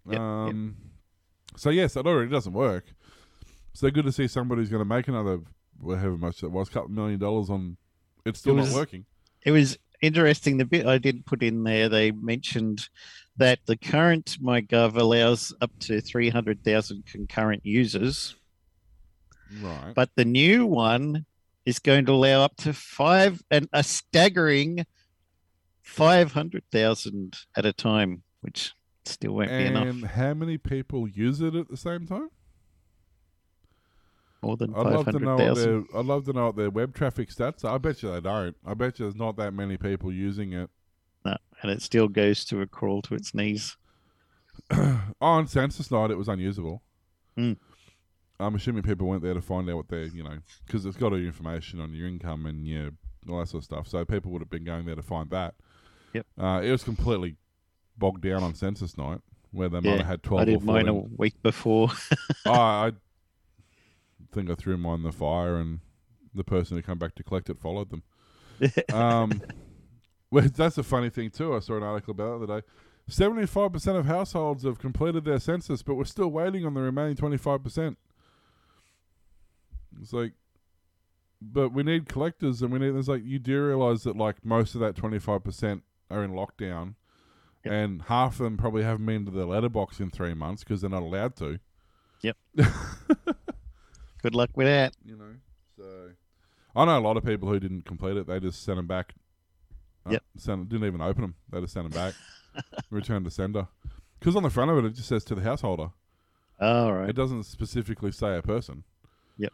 [0.06, 0.20] Yep, yep.
[0.20, 0.76] um,
[1.56, 2.86] So yes, it already doesn't work.
[3.74, 5.40] So good to see somebody's going to make another
[5.84, 7.76] however much that was, couple million dollars on.
[8.24, 9.04] It's still was- not working.
[9.44, 10.59] it was interesting.
[10.59, 12.88] The bit I did put in there, they mentioned
[13.38, 18.36] that the current MyGov allows up to 300,000 concurrent users,
[19.61, 19.94] Right.
[19.94, 21.24] but the new one
[21.64, 24.84] is going to allow up to five and a staggering
[25.82, 28.72] 500,000 at a time, which
[29.05, 30.11] still won't be and enough.
[30.12, 32.28] how many people use it at the same time?
[34.43, 35.86] More than I'd love to know what 500,000.
[35.93, 37.74] their I'd love to know what their web traffic stats are.
[37.74, 38.56] I bet you they don't.
[38.66, 40.70] I bet you there's not that many people using it.
[41.24, 43.77] No, and it still goes to a crawl to its knees.
[45.20, 46.82] On census night, it was unusable.
[47.36, 47.52] Hmm.
[48.40, 51.12] I'm assuming people went there to find out what their, you know, because it's got
[51.12, 52.90] all your information on your income and your
[53.28, 53.86] all that sort of stuff.
[53.86, 55.55] So people would have been going there to find that.
[56.12, 56.27] Yep.
[56.36, 57.36] Uh, it was completely
[57.97, 59.20] bogged down on census night,
[59.52, 61.90] where they might have had twelve I did mine a week before.
[62.47, 62.93] oh, I
[64.32, 65.80] think I threw mine in the fire, and
[66.34, 68.02] the person who came back to collect it followed them.
[68.92, 69.42] um,
[70.30, 71.54] well, that's a funny thing too.
[71.54, 72.66] I saw an article about it the other day.
[73.09, 77.16] Seventy-five percent of households have completed their census, but we're still waiting on the remaining
[77.16, 77.98] twenty-five percent.
[80.00, 80.32] It's like,
[81.40, 82.94] but we need collectors, and we need.
[82.94, 86.94] It's like you do realize that like most of that twenty-five percent are in lockdown,
[87.64, 87.72] Yep.
[87.74, 90.90] and half of them probably haven't been to their letterbox in three months because they're
[90.90, 91.59] not allowed to.
[94.23, 94.94] Good luck with that.
[95.05, 95.35] you know.
[95.77, 96.11] So
[96.77, 98.27] I know a lot of people who didn't complete it.
[98.27, 99.15] They just sent them back.
[100.07, 100.23] Uh, Yep.
[100.36, 101.35] Sent, didn't even open them.
[101.51, 102.15] They just sent them back.
[102.90, 103.69] Return to sender.
[104.19, 105.90] Because on the front of it, it just says to the householder.
[106.61, 107.09] All right.
[107.09, 108.85] It doesn't specifically say a person.
[109.39, 109.53] Yep.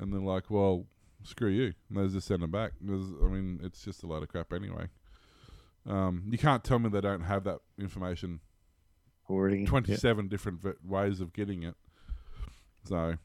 [0.00, 0.86] And they're like, well,
[1.22, 1.74] screw you.
[1.90, 2.72] And they just send them back.
[2.80, 4.86] There's, I mean, it's just a load of crap anyway.
[5.86, 8.40] Um, you can't tell me they don't have that information
[9.28, 9.60] Already.
[9.60, 9.68] Yep.
[9.68, 11.74] 27 different v- ways of getting it.
[12.84, 13.16] So,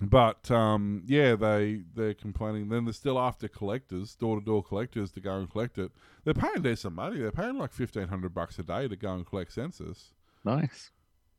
[0.00, 2.68] But um, yeah, they they're complaining.
[2.68, 5.92] Then they're still after collectors, door to door collectors, to go and collect it.
[6.24, 7.18] They're paying decent money.
[7.18, 10.12] They're paying like fifteen hundred bucks a day to go and collect census.
[10.44, 10.90] Nice.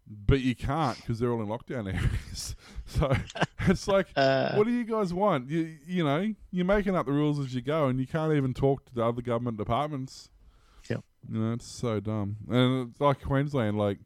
[0.08, 2.56] But you can't because they're all in lockdown areas.
[2.86, 3.12] so
[3.62, 5.50] it's like, Uh, what do you guys want?
[5.50, 8.54] You you know, you're making up the rules as you go, and you can't even
[8.54, 10.30] talk to the other government departments.
[10.90, 10.98] Yeah,
[11.32, 12.38] You know, it's so dumb.
[12.50, 14.00] And it's like Queensland, like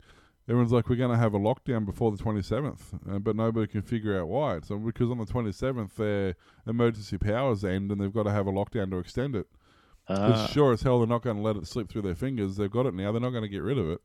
[0.47, 2.79] everyone's like, we're going to have a lockdown before the 27th,
[3.15, 4.59] uh, but nobody can figure out why.
[4.61, 6.35] So because on the 27th, their
[6.67, 9.47] emergency powers end, and they've got to have a lockdown to extend it.
[10.07, 12.57] uh, sure as hell, they're not going to let it slip through their fingers.
[12.57, 13.11] They've got it now.
[13.11, 14.01] They're not going to get rid of it.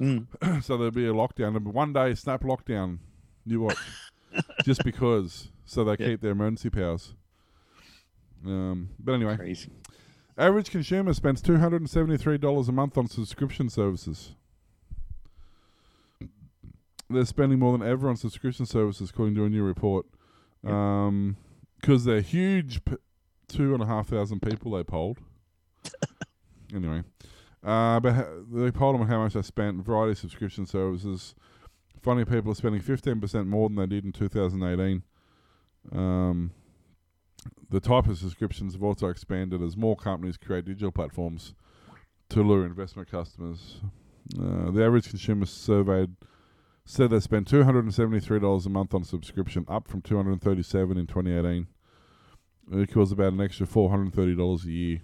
[0.00, 1.56] mm, so there'll be a lockdown.
[1.56, 2.98] And one day, snap lockdown.
[3.46, 3.78] You watch.
[4.64, 5.48] Just because.
[5.64, 6.08] So they Yeah.
[6.10, 7.14] keep their emergency powers.
[8.44, 9.70] Um, but anyway, crazy.
[10.36, 14.34] average consumer spends two hundred and seventy-three dollars a month on subscription services.
[17.10, 20.06] They're spending more than ever on subscription services, according to a new report.
[20.62, 22.96] Because they're huge, p-
[23.48, 25.18] two and a half thousand people they polled.
[26.74, 27.02] anyway,
[27.62, 29.84] uh, but ha- they polled them on how much they spent.
[29.84, 31.34] Variety of subscription services.
[32.00, 35.02] Funny people are spending fifteen percent more than they did in two thousand eighteen.
[35.92, 36.52] Um,
[37.70, 41.54] the type of subscriptions have also expanded as more companies create digital platforms
[42.30, 43.80] to lure investment customers.
[44.38, 46.14] Uh, the average consumer surveyed
[46.86, 50.16] said they spent two hundred and seventy-three dollars a month on subscription, up from two
[50.16, 51.66] hundred and thirty-seven in twenty eighteen.
[52.72, 55.02] It equals about an extra four hundred and thirty dollars a year.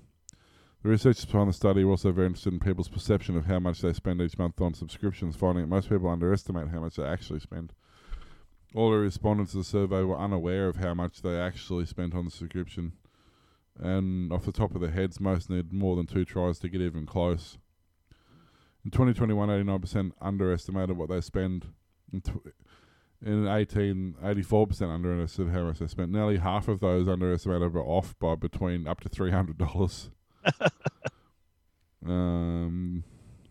[0.83, 3.81] The researchers behind the study were also very interested in people's perception of how much
[3.83, 7.41] they spend each month on subscriptions, finding that most people underestimate how much they actually
[7.41, 7.75] spend.
[8.75, 12.25] All the respondents to the survey were unaware of how much they actually spent on
[12.25, 12.93] the subscription,
[13.79, 16.81] and off the top of their heads, most need more than two tries to get
[16.81, 17.59] even close.
[18.85, 21.67] In 2021, 89% underestimated what they spend.
[22.13, 22.55] In, tw-
[23.25, 26.11] in 18, 84% underestimated how much they spent.
[26.11, 30.11] Nearly half of those underestimated were off by between up to $300.
[32.07, 33.05] um,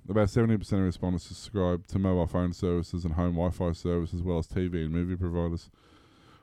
[0.10, 4.24] about 70% of respondents subscribe to mobile phone services and home Wi Fi services, as
[4.24, 5.70] well as TV and movie providers.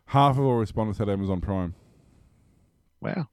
[0.06, 1.74] Half of all respondents had Amazon Prime.
[3.00, 3.28] Wow.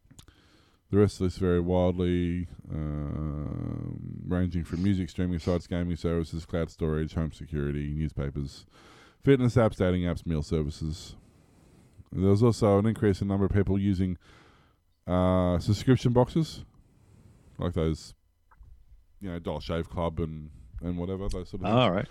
[0.94, 6.70] The rest of this vary wildly, um, ranging from music streaming sites, gaming services, cloud
[6.70, 8.68] storage, home security, newspapers,
[9.24, 11.16] fitness apps, dating apps, meal services.
[12.12, 14.20] There was also an increase in number of people using
[15.08, 16.64] uh, subscription boxes,
[17.58, 18.14] like those,
[19.20, 20.52] you know, Dollar Shave Club and,
[20.84, 22.08] and whatever those sort of, All right.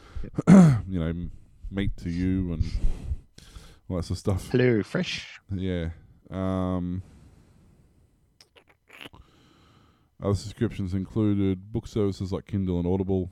[0.88, 1.28] you know,
[1.70, 2.64] meat to you and
[3.88, 4.50] all that sort of stuff.
[4.50, 5.24] HelloFresh.
[5.54, 5.90] Yeah.
[6.32, 7.04] Um,
[10.22, 13.30] other subscriptions included book services like Kindle and Audible,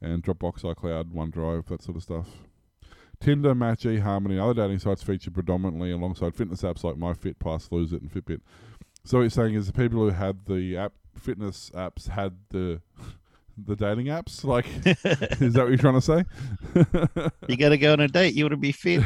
[0.00, 2.28] and Dropbox, iCloud, OneDrive, that sort of stuff.
[3.20, 7.92] Tinder, Match, eHarmony, and other dating sites feature predominantly alongside fitness apps like MyFitPass, Lose
[7.92, 8.40] It, and Fitbit.
[9.04, 12.80] So what you're saying is the people who had the app fitness apps had the
[13.58, 14.44] the dating apps.
[14.44, 14.66] Like,
[15.40, 16.24] is that what you're trying to say?
[17.48, 18.34] You got to go on a date.
[18.34, 19.02] You want to be fit.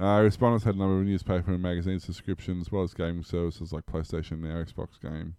[0.00, 3.72] Uh, respondents had a number of newspaper and magazine subscriptions, as well as gaming services
[3.72, 5.34] like PlayStation Now, Xbox Game.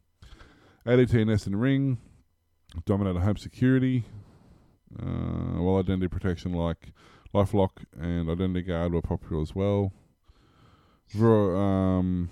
[0.89, 1.97] ADT Nest and Ring
[2.85, 4.05] dominated home security,
[4.99, 5.05] uh,
[5.61, 6.91] while identity protection like
[7.33, 9.93] LifeLock and Identity Guard were popular as well.
[11.11, 12.29] Ver- um,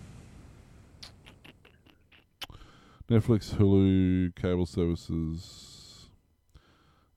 [3.10, 6.10] Netflix, Hulu, cable services,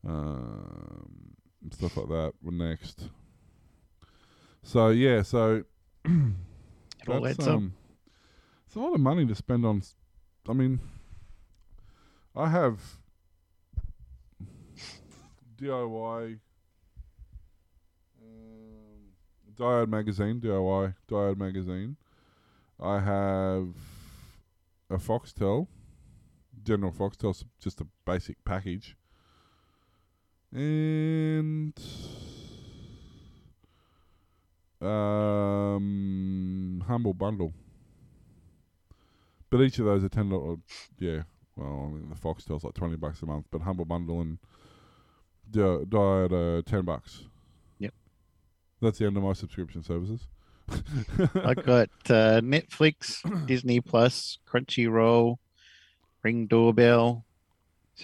[0.06, 1.34] um,
[1.70, 3.08] stuff like that were next.
[4.62, 5.64] So yeah, so
[6.04, 7.48] It all adds up.
[7.56, 7.72] um,
[8.66, 9.82] it's a lot of money to spend on.
[10.48, 10.80] I mean,
[12.34, 12.80] I have
[15.60, 16.38] DIY
[18.22, 19.12] um,
[19.54, 21.96] Diode magazine, DIY Diode magazine.
[22.80, 23.74] I have
[24.88, 25.66] a Foxtel,
[26.62, 28.96] General Foxtel, just a basic package,
[30.52, 31.74] and
[34.80, 37.52] um, humble bundle.
[39.50, 40.60] But each of those are ten dollars.
[40.98, 41.22] Yeah,
[41.56, 44.38] well, I mean, the Foxtel's like twenty bucks a month, but humble bundle and
[45.50, 47.24] Di- Diet uh, ten bucks.
[47.78, 47.94] Yep.
[48.80, 50.28] That's the end of my subscription services.
[50.70, 55.36] I got uh, Netflix, Disney Plus, Crunchyroll,
[56.22, 57.24] Ring Doorbell,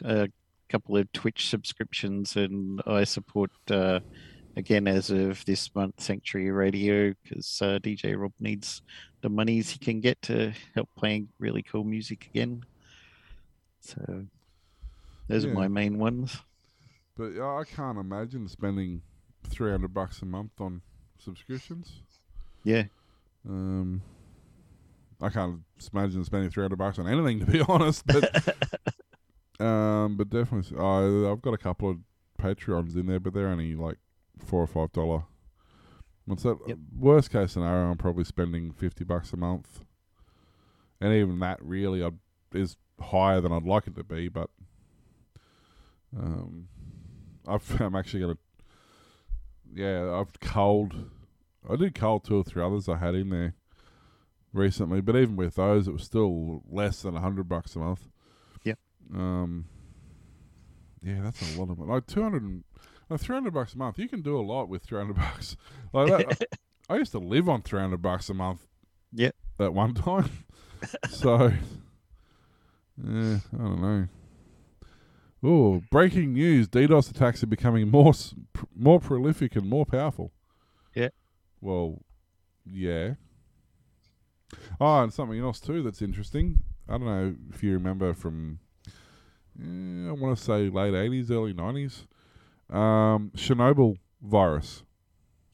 [0.04, 0.28] a
[0.68, 4.00] couple of Twitch subscriptions, and I support uh,
[4.56, 8.82] again as of this month Sanctuary Radio because uh, DJ Rob needs
[9.20, 12.64] the monies he can get to help playing really cool music again.
[13.80, 14.26] So
[15.28, 15.50] those Yeah.
[15.50, 16.36] are my main ones.
[17.16, 19.02] But I can't imagine spending
[19.44, 20.82] three hundred bucks a month on
[21.18, 22.02] subscriptions.
[22.64, 22.84] Yeah.
[23.48, 24.02] Um,
[25.20, 25.62] I can't
[25.92, 28.24] imagine spending three hundred bucks on anything to be honest, but
[29.64, 31.98] um, but definitely, I I've got a couple of
[32.38, 33.96] Patreons in there, but they're only like
[34.38, 35.22] four or five dollar.
[36.26, 36.58] What's that?
[36.66, 36.78] Yep.
[36.98, 39.80] Worst case scenario, I'm probably spending fifty bucks a month,
[41.00, 42.18] and even that really I'd,
[42.52, 44.28] is higher than I'd like it to be.
[44.28, 44.50] But
[46.16, 46.68] um,
[47.46, 48.38] I've, I'm actually gonna,
[49.74, 50.94] yeah, I've culled.
[51.68, 53.54] I did cull two or three others I had in there
[54.52, 58.08] recently, but even with those, it was still less than a hundred bucks a month.
[58.64, 58.78] Yep.
[59.14, 59.66] Um.
[61.02, 61.92] Yeah, that's a lot of money.
[61.92, 62.64] Like two hundred and
[63.08, 63.98] like three hundred bucks a month.
[63.98, 65.56] You can do a lot with three hundred bucks.
[65.92, 66.48] Like that,
[66.88, 68.66] I, I used to live on three hundred bucks a month.
[69.12, 69.34] Yep.
[69.60, 70.30] At one time.
[71.08, 71.52] so.
[73.02, 74.08] Yeah, I don't know.
[75.42, 78.12] Oh, breaking news: DDoS attacks are becoming more
[78.52, 80.32] pr- more prolific and more powerful.
[80.94, 81.10] Yeah.
[81.60, 82.02] Well,
[82.64, 83.14] yeah.
[84.80, 86.60] Oh, and something else too that's interesting.
[86.88, 88.60] I don't know if you remember from,
[89.60, 92.06] eh, I want to say late eighties, early nineties,
[92.70, 94.84] um, Chernobyl virus.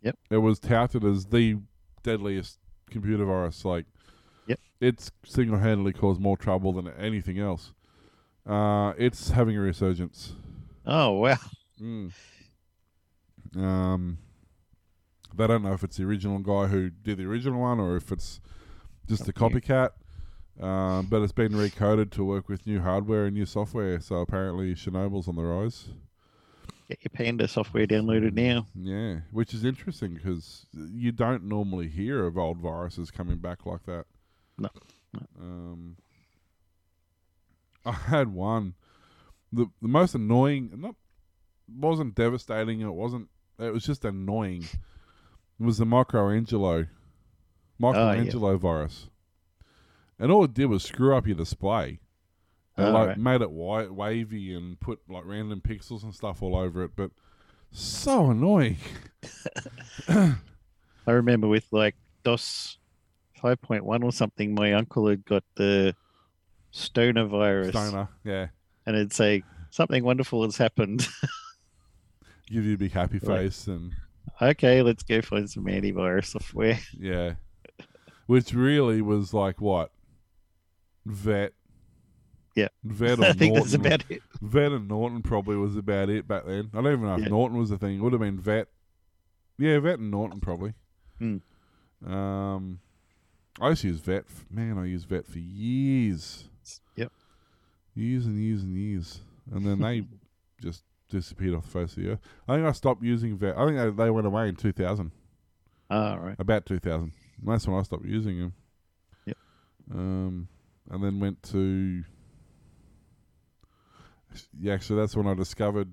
[0.02, 0.19] Yep.
[0.31, 1.59] It was touted as the
[2.02, 2.59] deadliest
[2.90, 3.64] computer virus.
[3.64, 3.86] Like,
[4.82, 7.72] It's single-handedly caused more trouble than anything else.
[8.44, 10.32] Uh, it's having a resurgence.
[10.84, 11.36] Oh wow.
[11.80, 12.10] Mm.
[13.54, 14.18] Um,
[15.36, 18.10] they don't know if it's the original guy who did the original one or if
[18.10, 18.40] it's
[19.09, 19.90] just a copycat.
[20.60, 24.00] Um, but it's been recoded to work with new hardware and new software.
[24.00, 25.90] So apparently, Chernobyl's on the rise.
[26.88, 28.66] Get your Panda software downloaded now.
[28.74, 33.86] Yeah, which is interesting because you don't normally hear of old viruses coming back like
[33.86, 34.06] that.
[34.58, 34.68] No,
[35.38, 35.96] Um,
[37.84, 38.74] I had one.
[39.52, 40.94] the The most annoying, not
[41.68, 42.80] wasn't devastating.
[42.80, 43.28] It wasn't.
[43.58, 44.62] It was just annoying.
[44.62, 46.86] It was the Michelangelo,
[47.78, 49.08] Michelangelo virus,
[50.18, 52.00] and all it did was screw up your display.
[52.78, 53.18] It Oh, like right.
[53.18, 56.92] made it white, wavy, and put like random pixels and stuff all over it.
[56.96, 57.10] But
[57.70, 58.78] so annoying.
[60.08, 60.36] I
[61.06, 62.78] remember with like DOS
[63.43, 65.94] 5.1 or something, my uncle had got the
[66.70, 68.48] stoner virus, Stoner, yeah.
[68.86, 71.06] and it'd say something wonderful has happened.
[72.48, 73.93] Give you a big happy face and
[74.40, 76.78] okay, let's go find some antivirus software.
[76.98, 77.35] yeah,
[78.27, 79.90] which really was like what
[81.06, 81.52] vet.
[82.55, 82.69] Yeah.
[82.85, 83.62] vet or I think Norton.
[83.62, 84.23] that's about it.
[84.43, 86.69] vet and Norton probably was about it back then.
[86.74, 87.28] I don't even know if Yeah.
[87.28, 87.97] Norton was the thing.
[87.97, 88.69] It would have been vet.
[89.59, 90.74] Yeah, vet and Norton probably.
[91.19, 91.39] Hmm.
[92.06, 92.81] Um,
[93.60, 94.24] I used to use vet.
[94.50, 96.44] Man, I used vet for years,
[96.96, 97.12] Yep.
[97.94, 99.20] years and years and years,
[99.52, 100.04] and then they
[100.60, 102.20] just disappeared off the face of the earth.
[102.48, 103.56] I think I stopped using vet.
[103.56, 105.12] I think they, they went away in two thousand.
[105.90, 106.36] Ah, right.
[106.38, 107.12] About 2000.
[107.44, 108.54] That's when I stopped using them.
[109.26, 109.36] Yep.
[109.92, 110.48] Um,
[110.90, 112.02] and then went to.
[114.58, 115.92] Yeah, actually, that's when I discovered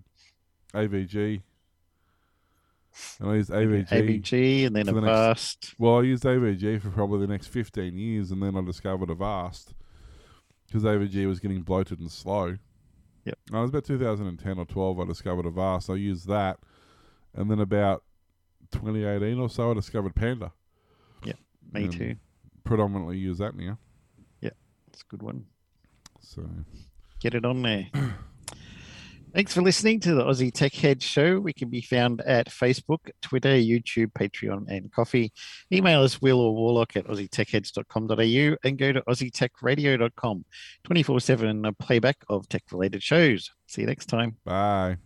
[0.74, 1.42] AVG.
[3.20, 3.88] And I used AVG.
[3.90, 5.76] AVG and then for the next- Avast.
[5.78, 9.74] Well, I used AVG for probably the next 15 years, and then I discovered Avast
[10.68, 12.58] because AVG was getting bloated and slow.
[13.26, 13.38] Yep.
[13.50, 15.90] And it was about 2010 or 12 I discovered Avast.
[15.90, 16.60] I used that.
[17.36, 18.04] And then about
[18.72, 20.52] 2018 or so, I discovered Panda.
[21.24, 21.34] Yeah,
[21.72, 22.16] me and too.
[22.64, 23.78] Predominantly use that now.
[24.42, 24.52] Yeah,
[24.88, 25.46] it's a good one.
[26.22, 26.48] So,
[27.20, 27.88] Get it on there.
[29.34, 31.40] Thanks for listening to the Aussie Tech Head Show.
[31.40, 35.32] We can be found at Facebook, Twitter, YouTube, Patreon, and Ko-fi.
[35.72, 40.46] Email us will or warlock at aussietechheads.com.au and go to aussietechradio.com.
[40.84, 43.52] 24 7 playback of tech related shows.
[43.68, 44.38] See you next time.
[44.44, 44.98] bye.